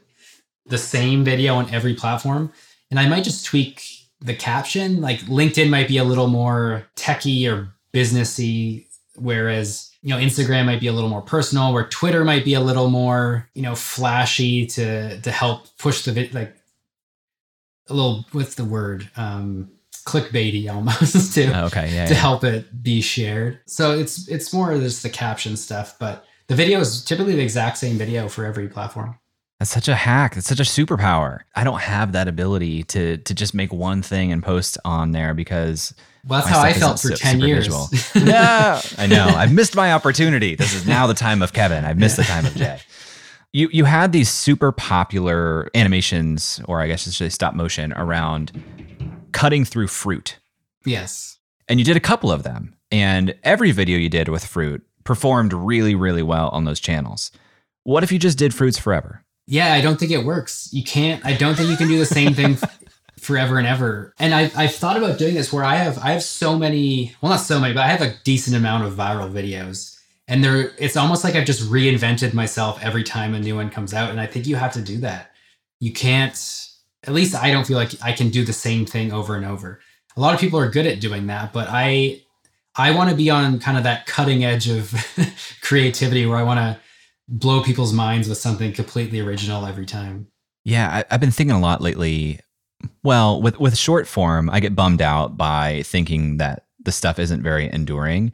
[0.67, 2.53] the same video on every platform.
[2.91, 3.83] And I might just tweak
[4.21, 5.01] the caption.
[5.01, 10.81] Like LinkedIn might be a little more techy or businessy, whereas you know Instagram might
[10.81, 14.67] be a little more personal, where Twitter might be a little more you know flashy
[14.67, 16.57] to to help push the like
[17.89, 19.71] a little what's the word um
[20.05, 22.21] clickbaity almost to oh, okay, yeah, to yeah.
[22.21, 23.61] help it be shared.
[23.67, 27.79] So it's it's more just the caption stuff, but the video is typically the exact
[27.79, 29.19] same video for every platform.
[29.59, 30.35] That's such a hack.
[30.35, 31.43] That's such a superpower.
[31.55, 35.35] I don't have that ability to to just make one thing and post on there
[35.35, 35.95] because
[36.27, 37.69] well, that's how I felt for 10 years.
[38.15, 39.27] yeah, I know.
[39.27, 40.55] I've missed my opportunity.
[40.55, 41.85] This is now the time of Kevin.
[41.85, 42.25] I've missed yeah.
[42.25, 42.81] the time of Jay.
[43.55, 48.51] You you had these super popular animations, or I guess it's just stop motion around
[49.33, 50.39] cutting through fruit.
[50.85, 51.39] Yes.
[51.69, 52.75] And you did a couple of them.
[52.91, 57.31] And every video you did with fruit performed really, really well on those channels.
[57.85, 59.25] What if you just did fruits forever?
[59.47, 60.69] Yeah, I don't think it works.
[60.73, 62.59] You can't, I don't think you can do the same thing
[63.19, 64.15] forever and ever.
[64.19, 67.31] And I've, I've thought about doing this where I have, I have so many, well,
[67.31, 69.99] not so many, but I have a decent amount of viral videos.
[70.29, 73.93] And there, it's almost like I've just reinvented myself every time a new one comes
[73.93, 74.11] out.
[74.11, 75.33] And I think you have to do that.
[75.81, 76.62] You can't,
[77.05, 79.81] at least I don't feel like I can do the same thing over and over.
[80.17, 82.23] A lot of people are good at doing that, but I
[82.75, 84.95] I want to be on kind of that cutting edge of
[85.63, 86.81] creativity where I want to
[87.29, 90.29] blow people's minds with something completely original every time.
[90.65, 92.41] Yeah, I, have been thinking a lot lately.
[93.03, 97.43] Well, with with short form, I get bummed out by thinking that the stuff isn't
[97.43, 98.33] very enduring.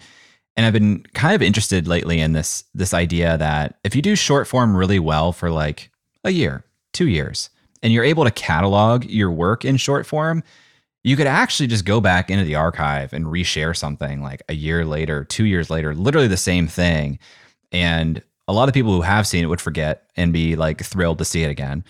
[0.56, 4.16] And I've been kind of interested lately in this this idea that if you do
[4.16, 5.90] short form really well for like
[6.24, 7.50] a year, 2 years,
[7.82, 10.42] and you're able to catalog your work in short form,
[11.04, 14.84] you could actually just go back into the archive and reshare something like a year
[14.84, 17.18] later, two years later, literally the same thing.
[17.72, 21.18] And a lot of people who have seen it would forget and be like thrilled
[21.18, 21.84] to see it again.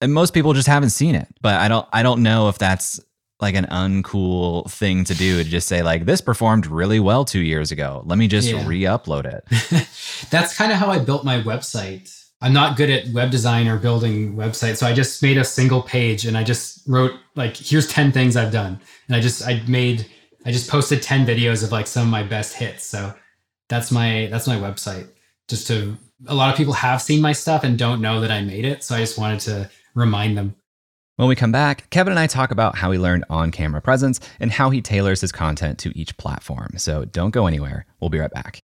[0.00, 1.28] And most people just haven't seen it.
[1.40, 3.00] But I don't I don't know if that's
[3.40, 7.40] like an uncool thing to do to just say like this performed really well 2
[7.40, 8.02] years ago.
[8.04, 8.66] Let me just yeah.
[8.66, 10.26] re-upload it.
[10.30, 13.76] that's kind of how I built my website I'm not good at web design or
[13.76, 14.78] building websites.
[14.78, 18.36] So I just made a single page and I just wrote like, here's 10 things
[18.36, 18.80] I've done.
[19.06, 20.06] And I just, I made,
[20.46, 22.84] I just posted 10 videos of like some of my best hits.
[22.84, 23.14] So
[23.68, 25.08] that's my, that's my website.
[25.48, 28.40] Just to, a lot of people have seen my stuff and don't know that I
[28.40, 28.84] made it.
[28.84, 30.54] So I just wanted to remind them.
[31.16, 34.18] When we come back, Kevin and I talk about how he learned on camera presence
[34.38, 36.78] and how he tailors his content to each platform.
[36.78, 37.84] So don't go anywhere.
[38.00, 38.60] We'll be right back.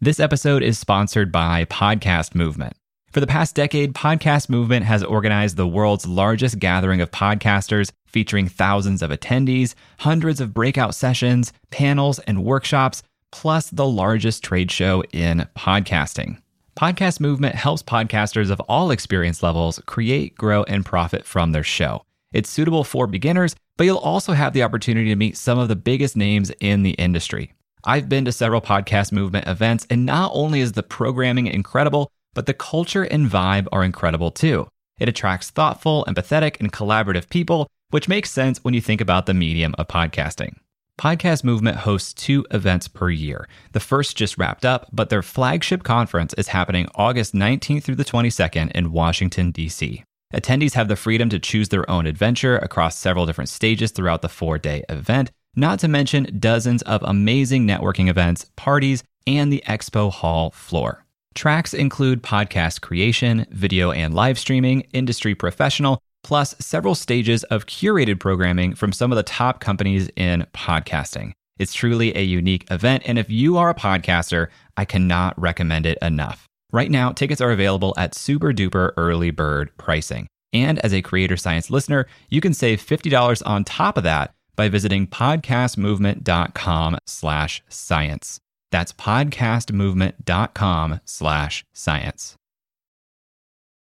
[0.00, 2.74] This episode is sponsored by Podcast Movement.
[3.12, 8.48] For the past decade, Podcast Movement has organized the world's largest gathering of podcasters, featuring
[8.48, 15.04] thousands of attendees, hundreds of breakout sessions, panels, and workshops, plus the largest trade show
[15.12, 16.38] in podcasting.
[16.76, 22.02] Podcast Movement helps podcasters of all experience levels create, grow, and profit from their show.
[22.32, 25.76] It's suitable for beginners, but you'll also have the opportunity to meet some of the
[25.76, 27.52] biggest names in the industry.
[27.86, 32.46] I've been to several podcast movement events, and not only is the programming incredible, but
[32.46, 34.66] the culture and vibe are incredible too.
[34.98, 39.34] It attracts thoughtful, empathetic, and collaborative people, which makes sense when you think about the
[39.34, 40.56] medium of podcasting.
[40.98, 43.48] Podcast Movement hosts two events per year.
[43.72, 48.04] The first just wrapped up, but their flagship conference is happening August 19th through the
[48.04, 50.04] 22nd in Washington, D.C.
[50.32, 54.28] Attendees have the freedom to choose their own adventure across several different stages throughout the
[54.28, 60.10] four day event, not to mention dozens of amazing networking events, parties, and the expo
[60.10, 61.04] hall floor.
[61.34, 68.20] Tracks include podcast creation, video and live streaming, industry professional, plus several stages of curated
[68.20, 71.32] programming from some of the top companies in podcasting.
[71.58, 75.98] It's truly a unique event, and if you are a podcaster, I cannot recommend it
[76.02, 76.46] enough.
[76.72, 80.26] Right now, tickets are available at super duper early bird pricing.
[80.52, 84.68] And as a Creator Science listener, you can save $50 on top of that by
[84.68, 88.40] visiting podcastmovement.com slash science.
[88.70, 92.36] That's podcastmovement.com slash science.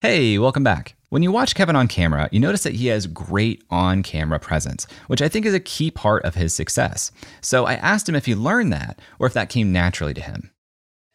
[0.02, 0.96] Hey, welcome back.
[1.10, 4.86] When you watch Kevin on camera, you notice that he has great on camera presence,
[5.08, 7.12] which I think is a key part of his success.
[7.42, 10.52] So I asked him if he learned that or if that came naturally to him.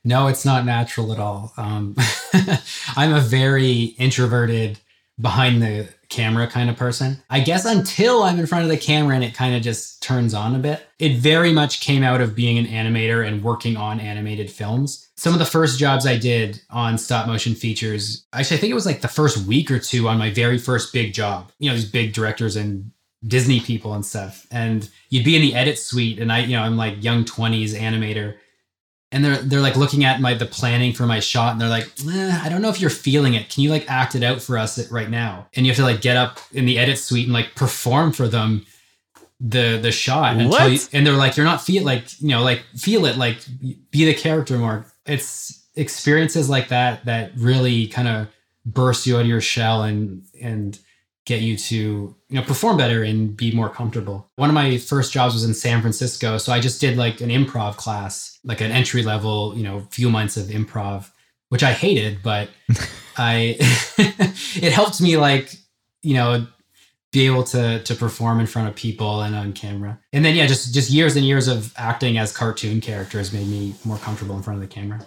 [0.03, 1.53] No, it's not natural at all.
[1.59, 1.95] Um,
[2.97, 4.79] I'm a very introverted,
[5.21, 7.23] behind the camera kind of person.
[7.31, 10.35] I guess until I'm in front of the camera and it kind of just turns
[10.35, 10.87] on a bit.
[10.99, 15.09] It very much came out of being an animator and working on animated films.
[15.17, 18.75] Some of the first jobs I did on stop motion features, actually, I think it
[18.75, 21.53] was like the first week or two on my very first big job.
[21.59, 22.91] You know, these big directors and
[23.27, 24.47] Disney people and stuff.
[24.51, 27.75] And you'd be in the edit suite, and I, you know, I'm like young 20s
[27.75, 28.37] animator
[29.13, 31.91] and they're they're like looking at my the planning for my shot and they're like
[32.09, 33.49] eh, i don't know if you're feeling it.
[33.51, 35.49] Can you like act it out for us right now?
[35.55, 38.29] And you have to like get up in the edit suite and like perform for
[38.29, 38.67] them
[39.41, 40.71] the the shot what?
[40.71, 43.39] You, and they're like you're not feel like you know like feel it like
[43.91, 44.87] be the character more.
[45.07, 48.29] It's experiences like that that really kind of
[48.67, 50.79] burst you out of your shell and and
[51.31, 51.77] get you to
[52.29, 54.29] you know perform better and be more comfortable.
[54.35, 57.31] One of my first jobs was in san francisco so i just did like an
[57.31, 61.11] improv class like an entry level you know few months of improv
[61.51, 62.49] which i hated but
[63.17, 63.57] i
[64.67, 65.55] it helped me like
[66.03, 66.47] you know
[67.13, 69.99] be able to to perform in front of people and on camera.
[70.13, 73.75] And then yeah just just years and years of acting as cartoon characters made me
[73.85, 75.01] more comfortable in front of the camera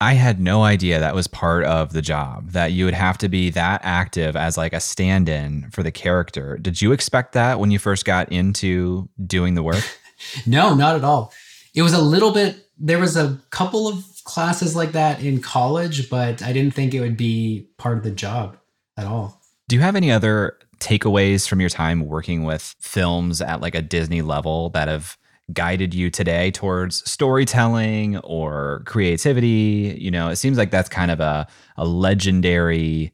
[0.00, 3.28] I had no idea that was part of the job that you would have to
[3.28, 6.58] be that active as like a stand-in for the character.
[6.58, 9.84] Did you expect that when you first got into doing the work?
[10.46, 11.32] no, not at all.
[11.74, 16.10] It was a little bit there was a couple of classes like that in college,
[16.10, 18.58] but I didn't think it would be part of the job
[18.96, 19.40] at all.
[19.68, 23.82] Do you have any other takeaways from your time working with films at like a
[23.82, 25.16] Disney level that have
[25.52, 29.96] guided you today towards storytelling or creativity?
[29.98, 33.12] You know, it seems like that's kind of a, a legendary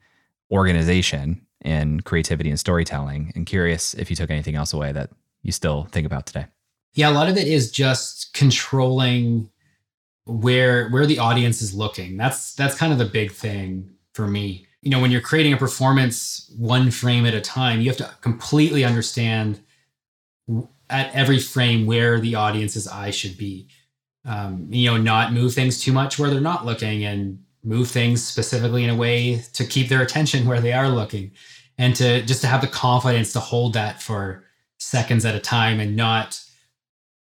[0.50, 3.32] organization in creativity and storytelling.
[3.34, 5.10] And curious if you took anything else away that
[5.42, 6.46] you still think about today.
[6.94, 9.50] Yeah, a lot of it is just controlling
[10.24, 12.16] where where the audience is looking.
[12.16, 14.66] That's that's kind of the big thing for me.
[14.82, 18.10] You know, when you're creating a performance one frame at a time, you have to
[18.20, 19.60] completely understand
[20.92, 23.68] at every frame where the audience's eye should be.
[24.24, 28.22] Um, you know, not move things too much where they're not looking and move things
[28.22, 31.32] specifically in a way to keep their attention where they are looking.
[31.78, 34.44] And to just to have the confidence to hold that for
[34.78, 36.40] seconds at a time and not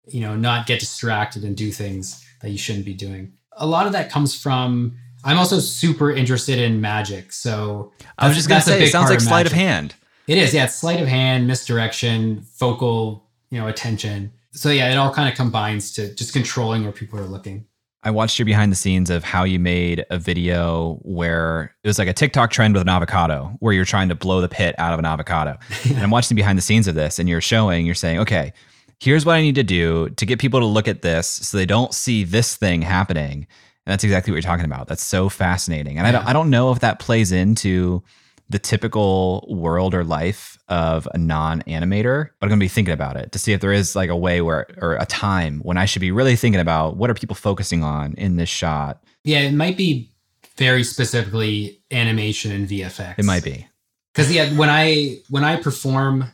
[0.07, 3.33] you know not get distracted and do things that you shouldn't be doing.
[3.53, 7.33] A lot of that comes from i'm also super interested in magic.
[7.33, 9.95] So i was just going to say it sounds like sleight of hand.
[10.27, 13.26] It is yeah it's sleight of hand misdirection focal
[13.57, 17.19] you know attention so yeah it all kind of combines to just controlling where people
[17.19, 17.65] are looking
[18.03, 21.99] I watched your behind the scenes of how you made a video where it was
[21.99, 24.93] like a TikTok trend with an avocado, where you're trying to blow the pit out
[24.93, 25.59] of an avocado.
[25.89, 28.53] and I'm watching behind the scenes of this, and you're showing, you're saying, okay,
[29.01, 31.67] here's what I need to do to get people to look at this so they
[31.67, 33.49] don't see this thing happening.
[33.87, 34.87] And that's exactly what you're talking about.
[34.87, 35.99] That's so fascinating.
[35.99, 36.11] And yeah.
[36.11, 38.05] I, don't, I don't know if that plays into
[38.49, 43.33] the typical world or life of a non-animator, but I'm gonna be thinking about it
[43.33, 46.01] to see if there is like a way where or a time when I should
[46.01, 49.03] be really thinking about what are people focusing on in this shot.
[49.25, 50.13] Yeah, it might be
[50.57, 53.19] very specifically animation and VFX.
[53.19, 53.67] It might be.
[54.13, 56.25] Because yeah, when I when I perform,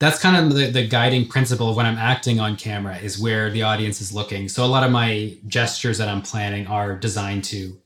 [0.00, 3.50] that's kind of the, the guiding principle of when I'm acting on camera is where
[3.50, 4.48] the audience is looking.
[4.48, 7.76] So a lot of my gestures that I'm planning are designed to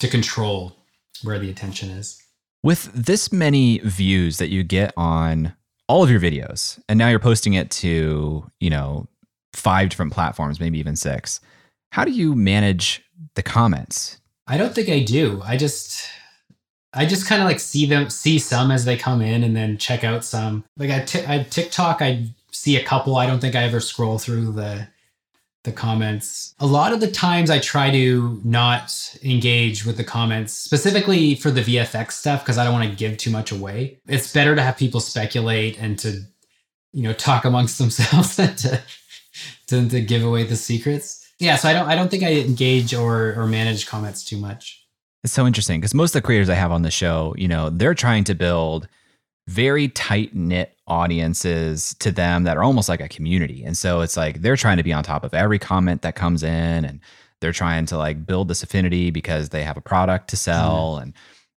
[0.00, 0.76] to control
[1.22, 2.22] where the attention is.
[2.64, 5.52] With this many views that you get on
[5.86, 9.06] all of your videos, and now you're posting it to, you know,
[9.52, 11.42] five different platforms, maybe even six,
[11.92, 13.04] how do you manage
[13.34, 14.18] the comments?
[14.46, 15.42] I don't think I do.
[15.44, 16.08] I just
[16.94, 19.76] I just kind of like see them see some as they come in and then
[19.76, 20.64] check out some.
[20.78, 23.16] Like I, t- I TikTok I see a couple.
[23.16, 24.88] I don't think I ever scroll through the
[25.64, 26.54] the comments.
[26.60, 31.50] A lot of the times I try to not engage with the comments, specifically for
[31.50, 33.98] the VFX stuff, because I don't want to give too much away.
[34.06, 36.20] It's better to have people speculate and to,
[36.92, 38.82] you know, talk amongst themselves than to,
[39.68, 41.20] to, to give away the secrets.
[41.40, 44.86] Yeah, so I don't I don't think I engage or or manage comments too much.
[45.24, 47.70] It's so interesting because most of the creators I have on the show, you know,
[47.70, 48.86] they're trying to build
[49.46, 53.64] very tight knit audiences to them that are almost like a community.
[53.64, 56.42] And so it's like they're trying to be on top of every comment that comes
[56.42, 57.00] in and
[57.40, 61.02] they're trying to like build this affinity because they have a product to sell mm.
[61.02, 61.12] and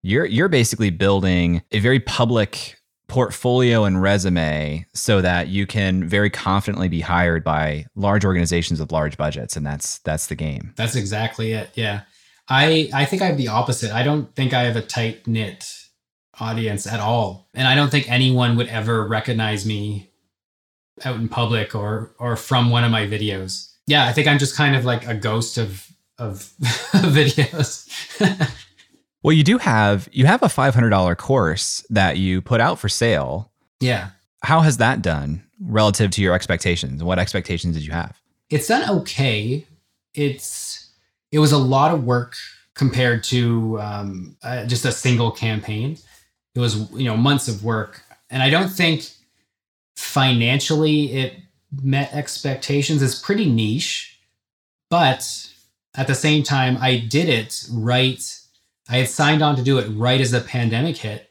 [0.03, 2.76] you're you're basically building a very public
[3.07, 8.93] portfolio and resume so that you can very confidently be hired by large organizations with
[8.93, 10.72] large budgets and that's that's the game.
[10.76, 11.70] That's exactly it.
[11.74, 12.03] Yeah.
[12.49, 13.93] I I think I have the opposite.
[13.93, 15.84] I don't think I have a tight knit
[16.41, 17.49] audience at all.
[17.55, 20.11] And I don't think anyone would ever recognize me
[21.05, 23.72] out in public or or from one of my videos.
[23.87, 26.53] Yeah, I think I'm just kind of like a ghost of of
[26.93, 27.89] videos.
[29.22, 33.51] well, you do have you have a $500 course that you put out for sale.
[33.80, 34.11] Yeah.
[34.43, 37.03] How has that done relative to your expectations?
[37.03, 38.20] What expectations did you have?
[38.51, 39.66] It's done okay.
[40.14, 40.91] It's
[41.32, 42.37] it was a lot of work
[42.74, 45.97] compared to um, uh, just a single campaign
[46.55, 48.03] it was you know months of work.
[48.31, 49.09] And i don't think
[49.97, 51.35] financially it
[51.83, 53.03] met expectations.
[53.03, 54.19] It's pretty niche
[54.91, 55.51] but
[55.97, 58.41] at the same time i did it right.
[58.89, 61.31] I had signed on to do it right as the pandemic hit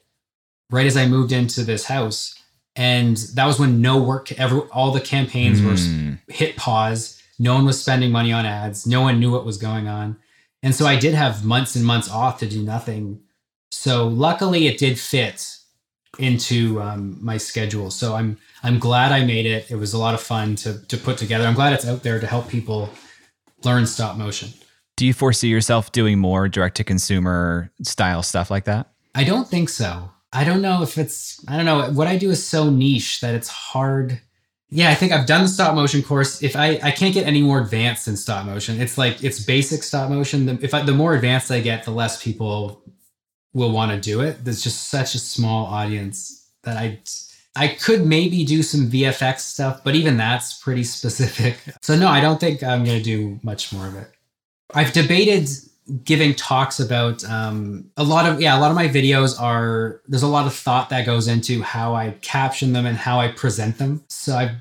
[0.70, 2.40] right as i moved into this house.
[2.76, 5.66] And that was when no work ever all the campaigns mm.
[5.66, 6.14] were hmm.
[6.28, 7.22] hit pause.
[7.38, 8.88] No one was spending money on ads.
[8.88, 10.18] No one knew what was going on.
[10.64, 13.23] And so i did have months and months off to do nothing
[13.74, 15.58] so luckily, it did fit
[16.20, 17.90] into um, my schedule.
[17.90, 19.70] So I'm I'm glad I made it.
[19.72, 21.46] It was a lot of fun to to put together.
[21.46, 22.90] I'm glad it's out there to help people
[23.64, 24.50] learn stop motion.
[24.96, 28.92] Do you foresee yourself doing more direct to consumer style stuff like that?
[29.16, 30.12] I don't think so.
[30.32, 33.34] I don't know if it's I don't know what I do is so niche that
[33.34, 34.22] it's hard.
[34.70, 36.44] Yeah, I think I've done the stop motion course.
[36.44, 39.82] If I I can't get any more advanced in stop motion, it's like it's basic
[39.82, 40.46] stop motion.
[40.46, 42.83] The, if I, the more advanced I get, the less people
[43.54, 44.44] will want to do it.
[44.44, 47.00] There's just such a small audience that I
[47.56, 51.58] I could maybe do some VFX stuff, but even that's pretty specific.
[51.82, 54.10] So no, I don't think I'm going to do much more of it.
[54.74, 55.50] I've debated
[56.04, 60.24] giving talks about um, a lot of yeah a lot of my videos are there's
[60.24, 63.78] a lot of thought that goes into how i caption them and how i present
[63.80, 64.52] them so i've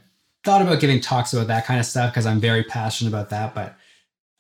[0.45, 3.55] thought about giving talks about that kind of stuff because i'm very passionate about that
[3.55, 3.77] but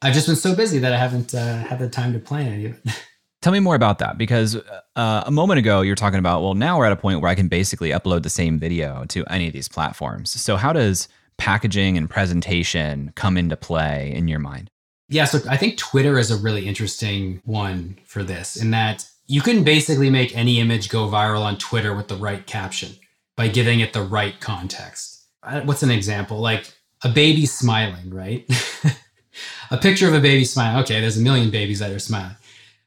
[0.02, 2.66] i've just been so busy that i haven't uh, had the time to plan any
[2.66, 3.02] of it
[3.42, 4.56] Tell me more about that because
[4.94, 7.34] uh, a moment ago you're talking about, well, now we're at a point where I
[7.34, 10.30] can basically upload the same video to any of these platforms.
[10.30, 14.70] So, how does packaging and presentation come into play in your mind?
[15.08, 19.40] Yeah, so I think Twitter is a really interesting one for this in that you
[19.40, 22.92] can basically make any image go viral on Twitter with the right caption
[23.36, 25.26] by giving it the right context.
[25.64, 26.38] What's an example?
[26.38, 26.72] Like
[27.02, 28.48] a baby smiling, right?
[29.72, 30.84] a picture of a baby smiling.
[30.84, 32.36] Okay, there's a million babies that are smiling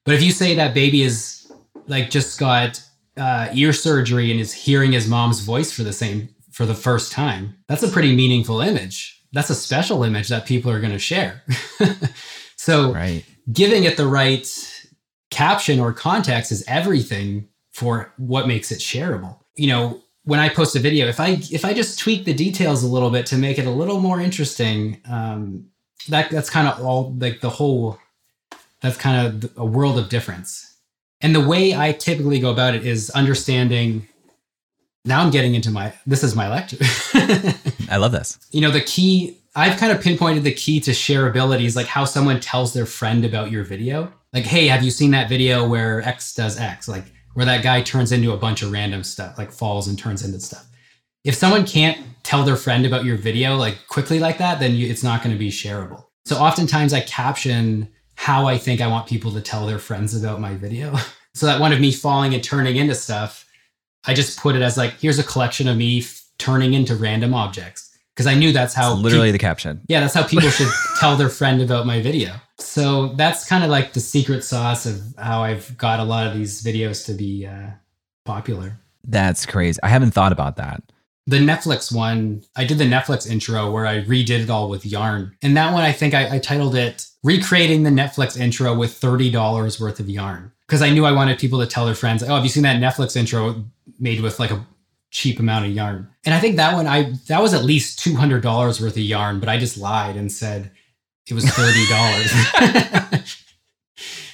[0.05, 1.51] but if you say that baby is
[1.87, 2.81] like just got
[3.17, 7.11] uh, ear surgery and is hearing his mom's voice for the same for the first
[7.11, 9.21] time, that's a pretty meaningful image.
[9.33, 11.43] That's a special image that people are going to share.
[12.55, 13.25] so right.
[13.51, 14.47] giving it the right
[15.31, 19.37] caption or context is everything for what makes it shareable.
[19.55, 22.83] You know, when I post a video, if I if I just tweak the details
[22.83, 25.65] a little bit to make it a little more interesting, um,
[26.09, 27.99] that that's kind of all like the whole
[28.81, 30.75] that's kind of a world of difference.
[31.21, 34.07] And the way I typically go about it is understanding.
[35.05, 36.77] Now I'm getting into my, this is my lecture.
[37.89, 38.39] I love this.
[38.51, 42.05] You know, the key, I've kind of pinpointed the key to shareability is like how
[42.05, 44.11] someone tells their friend about your video.
[44.33, 46.87] Like, hey, have you seen that video where X does X?
[46.87, 47.05] Like,
[47.35, 50.39] where that guy turns into a bunch of random stuff, like falls and turns into
[50.39, 50.65] stuff.
[51.23, 54.87] If someone can't tell their friend about your video like quickly like that, then you,
[54.87, 56.05] it's not going to be shareable.
[56.25, 60.39] So oftentimes I caption how I think I want people to tell their friends about
[60.41, 60.95] my video.
[61.33, 63.45] so that one of me falling and turning into stuff,
[64.07, 67.33] I just put it as like, here's a collection of me f- turning into random
[67.33, 67.97] objects.
[68.13, 69.81] because I knew that's how It's literally the caption.
[69.87, 72.33] yeah, that's how people should tell their friend about my video.
[72.59, 76.33] So that's kind of like the secret sauce of how I've got a lot of
[76.33, 77.71] these videos to be uh,
[78.25, 78.79] popular.
[79.03, 79.79] That's crazy.
[79.83, 80.81] I haven't thought about that.
[81.27, 85.35] The Netflix one, I did the Netflix intro where I redid it all with yarn.
[85.41, 89.81] And that one, I think I, I titled it Recreating the Netflix Intro with $30
[89.81, 90.51] worth of yarn.
[90.67, 92.81] Because I knew I wanted people to tell their friends, oh, have you seen that
[92.81, 93.65] Netflix intro
[93.99, 94.65] made with like a
[95.11, 96.07] cheap amount of yarn?
[96.25, 98.43] And I think that one, I that was at least $200
[98.81, 100.71] worth of yarn, but I just lied and said
[101.27, 103.31] it was $30.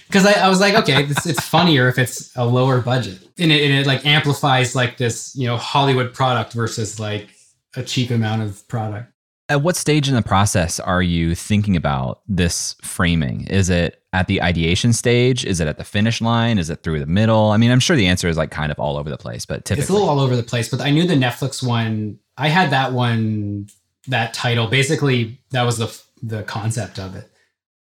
[0.08, 3.20] Because I, I was like, okay, it's, it's funnier if it's a lower budget.
[3.38, 7.30] And it, and it like amplifies like this, you know, Hollywood product versus like
[7.76, 9.11] a cheap amount of product.
[9.52, 13.48] At what stage in the process are you thinking about this framing?
[13.48, 15.44] Is it at the ideation stage?
[15.44, 16.58] Is it at the finish line?
[16.58, 17.52] Is it through the middle?
[17.52, 19.66] I mean, I'm sure the answer is like kind of all over the place, but
[19.66, 22.20] typically It's a little all over the place, but I knew the Netflix one.
[22.38, 23.68] I had that one,
[24.08, 24.68] that title.
[24.68, 27.30] Basically, that was the the concept of it.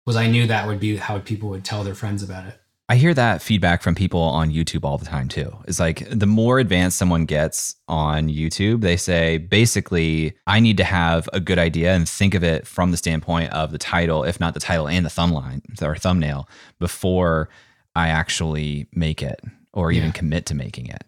[0.05, 2.60] Was I knew that would be how people would tell their friends about it.
[2.91, 5.55] I hear that feedback from people on YouTube all the time too.
[5.65, 10.83] It's like the more advanced someone gets on YouTube, they say basically, I need to
[10.83, 14.41] have a good idea and think of it from the standpoint of the title, if
[14.41, 17.47] not the title and the thumb line or thumbnail, before
[17.95, 19.39] I actually make it
[19.71, 20.11] or even Yeah.
[20.11, 21.05] commit to making it.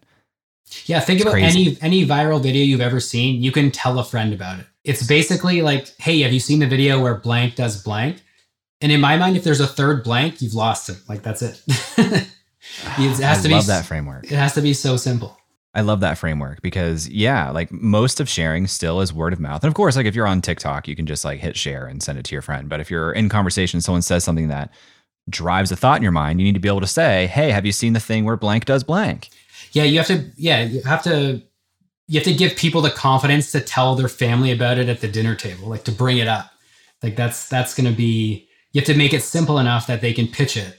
[0.86, 1.76] Yeah, think It's about crazy.
[1.82, 3.42] any any viral video you've ever seen.
[3.42, 4.64] You can tell a friend about it.
[4.84, 8.22] It's basically like, hey, have you seen the video where blank does blank?
[8.84, 10.98] And in my mind, if there's a third blank, you've lost it.
[11.08, 11.62] Like that's it.
[11.96, 12.28] it
[12.98, 14.24] has I to be love that framework.
[14.24, 15.38] It has to be so simple.
[15.72, 19.64] I love that framework because yeah, like most of sharing still is word of mouth.
[19.64, 22.02] And of course, like if you're on TikTok, you can just like hit share and
[22.02, 22.68] send it to your friend.
[22.68, 24.70] But if you're in conversation, someone says something that
[25.30, 27.64] drives a thought in your mind, you need to be able to say, "Hey, have
[27.64, 29.30] you seen the thing where blank does blank?"
[29.72, 30.30] Yeah, you have to.
[30.36, 31.40] Yeah, you have to.
[32.06, 35.08] You have to give people the confidence to tell their family about it at the
[35.08, 36.50] dinner table, like to bring it up.
[37.02, 38.50] Like that's that's going to be.
[38.74, 40.76] You have to make it simple enough that they can pitch it.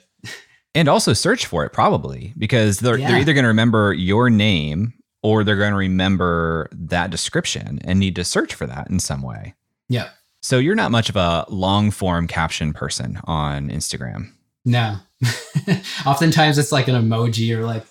[0.76, 4.93] And also search for it probably because they're they're either going to remember your name
[5.24, 9.22] or they're going to remember that description and need to search for that in some
[9.22, 9.54] way.
[9.88, 10.10] Yeah.
[10.41, 14.34] So you're not much of a long form caption person on Instagram.
[14.66, 14.98] No.
[16.06, 17.86] Oftentimes it's like an emoji or like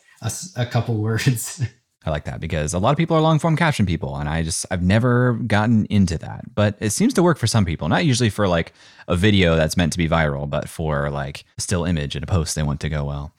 [0.55, 1.63] a couple words.
[2.07, 4.43] I like that because a lot of people are long form caption people, and I
[4.43, 6.55] just I've never gotten into that.
[6.55, 7.89] But it seems to work for some people.
[7.89, 8.73] Not usually for like
[9.09, 12.27] a video that's meant to be viral, but for like a still image and a
[12.27, 13.33] post they want to go well.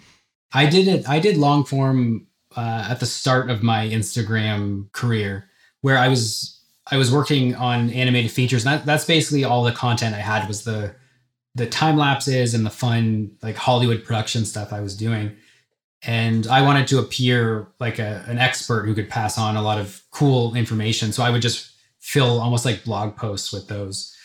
[0.53, 1.07] I did it.
[1.07, 5.49] I did long form uh, at the start of my Instagram career,
[5.81, 6.59] where I was
[6.91, 8.65] I was working on animated features.
[8.65, 10.95] And that, that's basically all the content I had was the
[11.55, 15.35] the time lapses and the fun like Hollywood production stuff I was doing.
[16.07, 19.79] And I wanted to appear like a, an expert who could pass on a lot
[19.79, 21.11] of cool information.
[21.11, 24.15] So I would just fill almost like blog posts with those.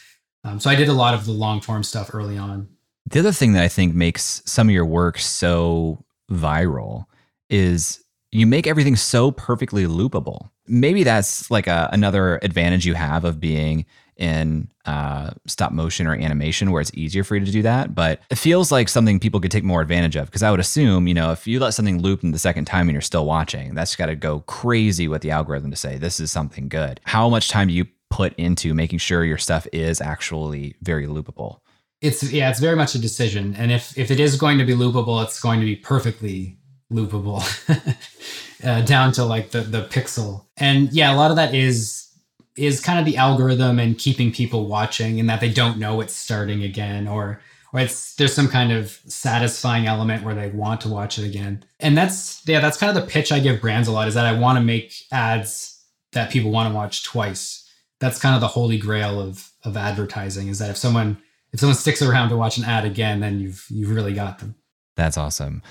[0.45, 2.69] Um, so I did a lot of the long form stuff early on.
[3.07, 7.07] The other thing that I think makes some of your work so viral
[7.49, 10.51] is you make everything so perfectly loopable.
[10.67, 13.87] Maybe that's like a, another advantage you have of being
[14.21, 17.95] in uh, stop motion or animation where it's easier for you to do that.
[17.95, 21.09] But it feels like something people could take more advantage of because I would assume,
[21.09, 23.75] you know, if you let something loop in the second time and you're still watching,
[23.75, 27.01] that's got to go crazy with the algorithm to say this is something good.
[27.05, 31.61] How much time do you put into making sure your stuff is actually very loopable?
[32.01, 34.73] it's yeah it's very much a decision and if if it is going to be
[34.73, 36.57] loopable it's going to be perfectly
[36.91, 37.43] loopable
[38.65, 42.10] uh, down to like the the pixel and yeah a lot of that is
[42.57, 46.15] is kind of the algorithm and keeping people watching and that they don't know it's
[46.15, 47.41] starting again or
[47.73, 51.65] or it's there's some kind of satisfying element where they want to watch it again
[51.79, 54.27] and that's yeah that's kind of the pitch i give brands a lot is that
[54.27, 55.83] i want to make ads
[56.13, 57.71] that people want to watch twice
[58.01, 61.21] that's kind of the holy grail of of advertising is that if someone
[61.53, 64.55] if someone sticks around to watch an ad again, then you've you've really got them.
[64.97, 65.63] That's awesome.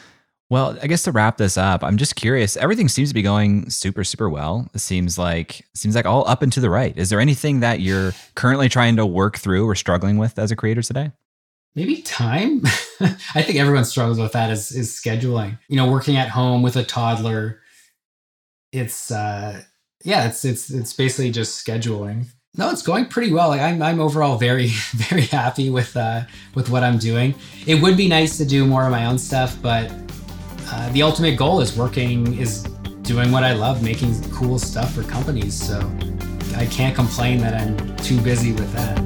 [0.49, 2.57] Well, I guess to wrap this up, I'm just curious.
[2.57, 4.67] Everything seems to be going super, super well.
[4.73, 6.97] It seems like seems like all up and to the right.
[6.97, 10.55] Is there anything that you're currently trying to work through or struggling with as a
[10.55, 11.11] creator today?
[11.75, 12.63] Maybe time.
[12.99, 15.59] I think everyone struggles with that is is scheduling.
[15.67, 17.61] You know, working at home with a toddler.
[18.71, 19.61] It's uh
[20.03, 22.25] yeah, it's it's it's basically just scheduling.
[22.57, 23.49] No, it's going pretty well.
[23.49, 26.23] Like I'm I'm overall very very happy with uh
[26.55, 27.35] with what I'm doing.
[27.67, 29.91] It would be nice to do more of my own stuff, but
[30.71, 32.63] uh, the ultimate goal is working is
[33.01, 35.53] doing what I love, making cool stuff for companies.
[35.53, 35.79] So
[36.55, 38.97] I can't complain that I'm too busy with that.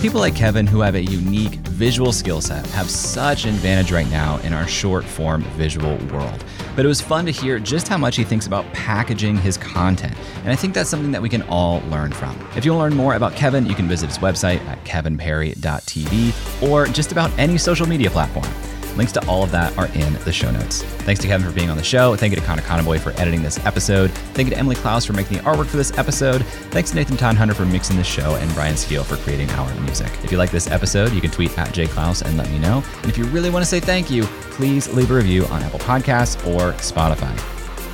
[0.00, 4.08] People like Kevin, who have a unique visual skill set, have such an advantage right
[4.10, 6.44] now in our short form visual world.
[6.80, 10.16] But it was fun to hear just how much he thinks about packaging his content.
[10.44, 12.40] And I think that's something that we can all learn from.
[12.56, 16.62] If you want to learn more about Kevin, you can visit his website at kevinparry.tv
[16.66, 18.46] or just about any social media platform.
[19.00, 20.82] Links to all of that are in the show notes.
[20.82, 22.14] Thanks to Kevin for being on the show.
[22.16, 24.10] Thank you to Connor Conboy for editing this episode.
[24.34, 26.44] Thank you to Emily Klaus for making the artwork for this episode.
[26.68, 30.12] Thanks to Nathan Hunter for mixing the show and Brian Skeel for creating our music.
[30.22, 32.84] If you like this episode, you can tweet at jayclouse and let me know.
[33.00, 35.78] And if you really want to say thank you, please leave a review on Apple
[35.78, 37.34] Podcasts or Spotify.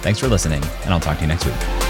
[0.02, 1.85] Thanks for listening, and I'll talk to you next week.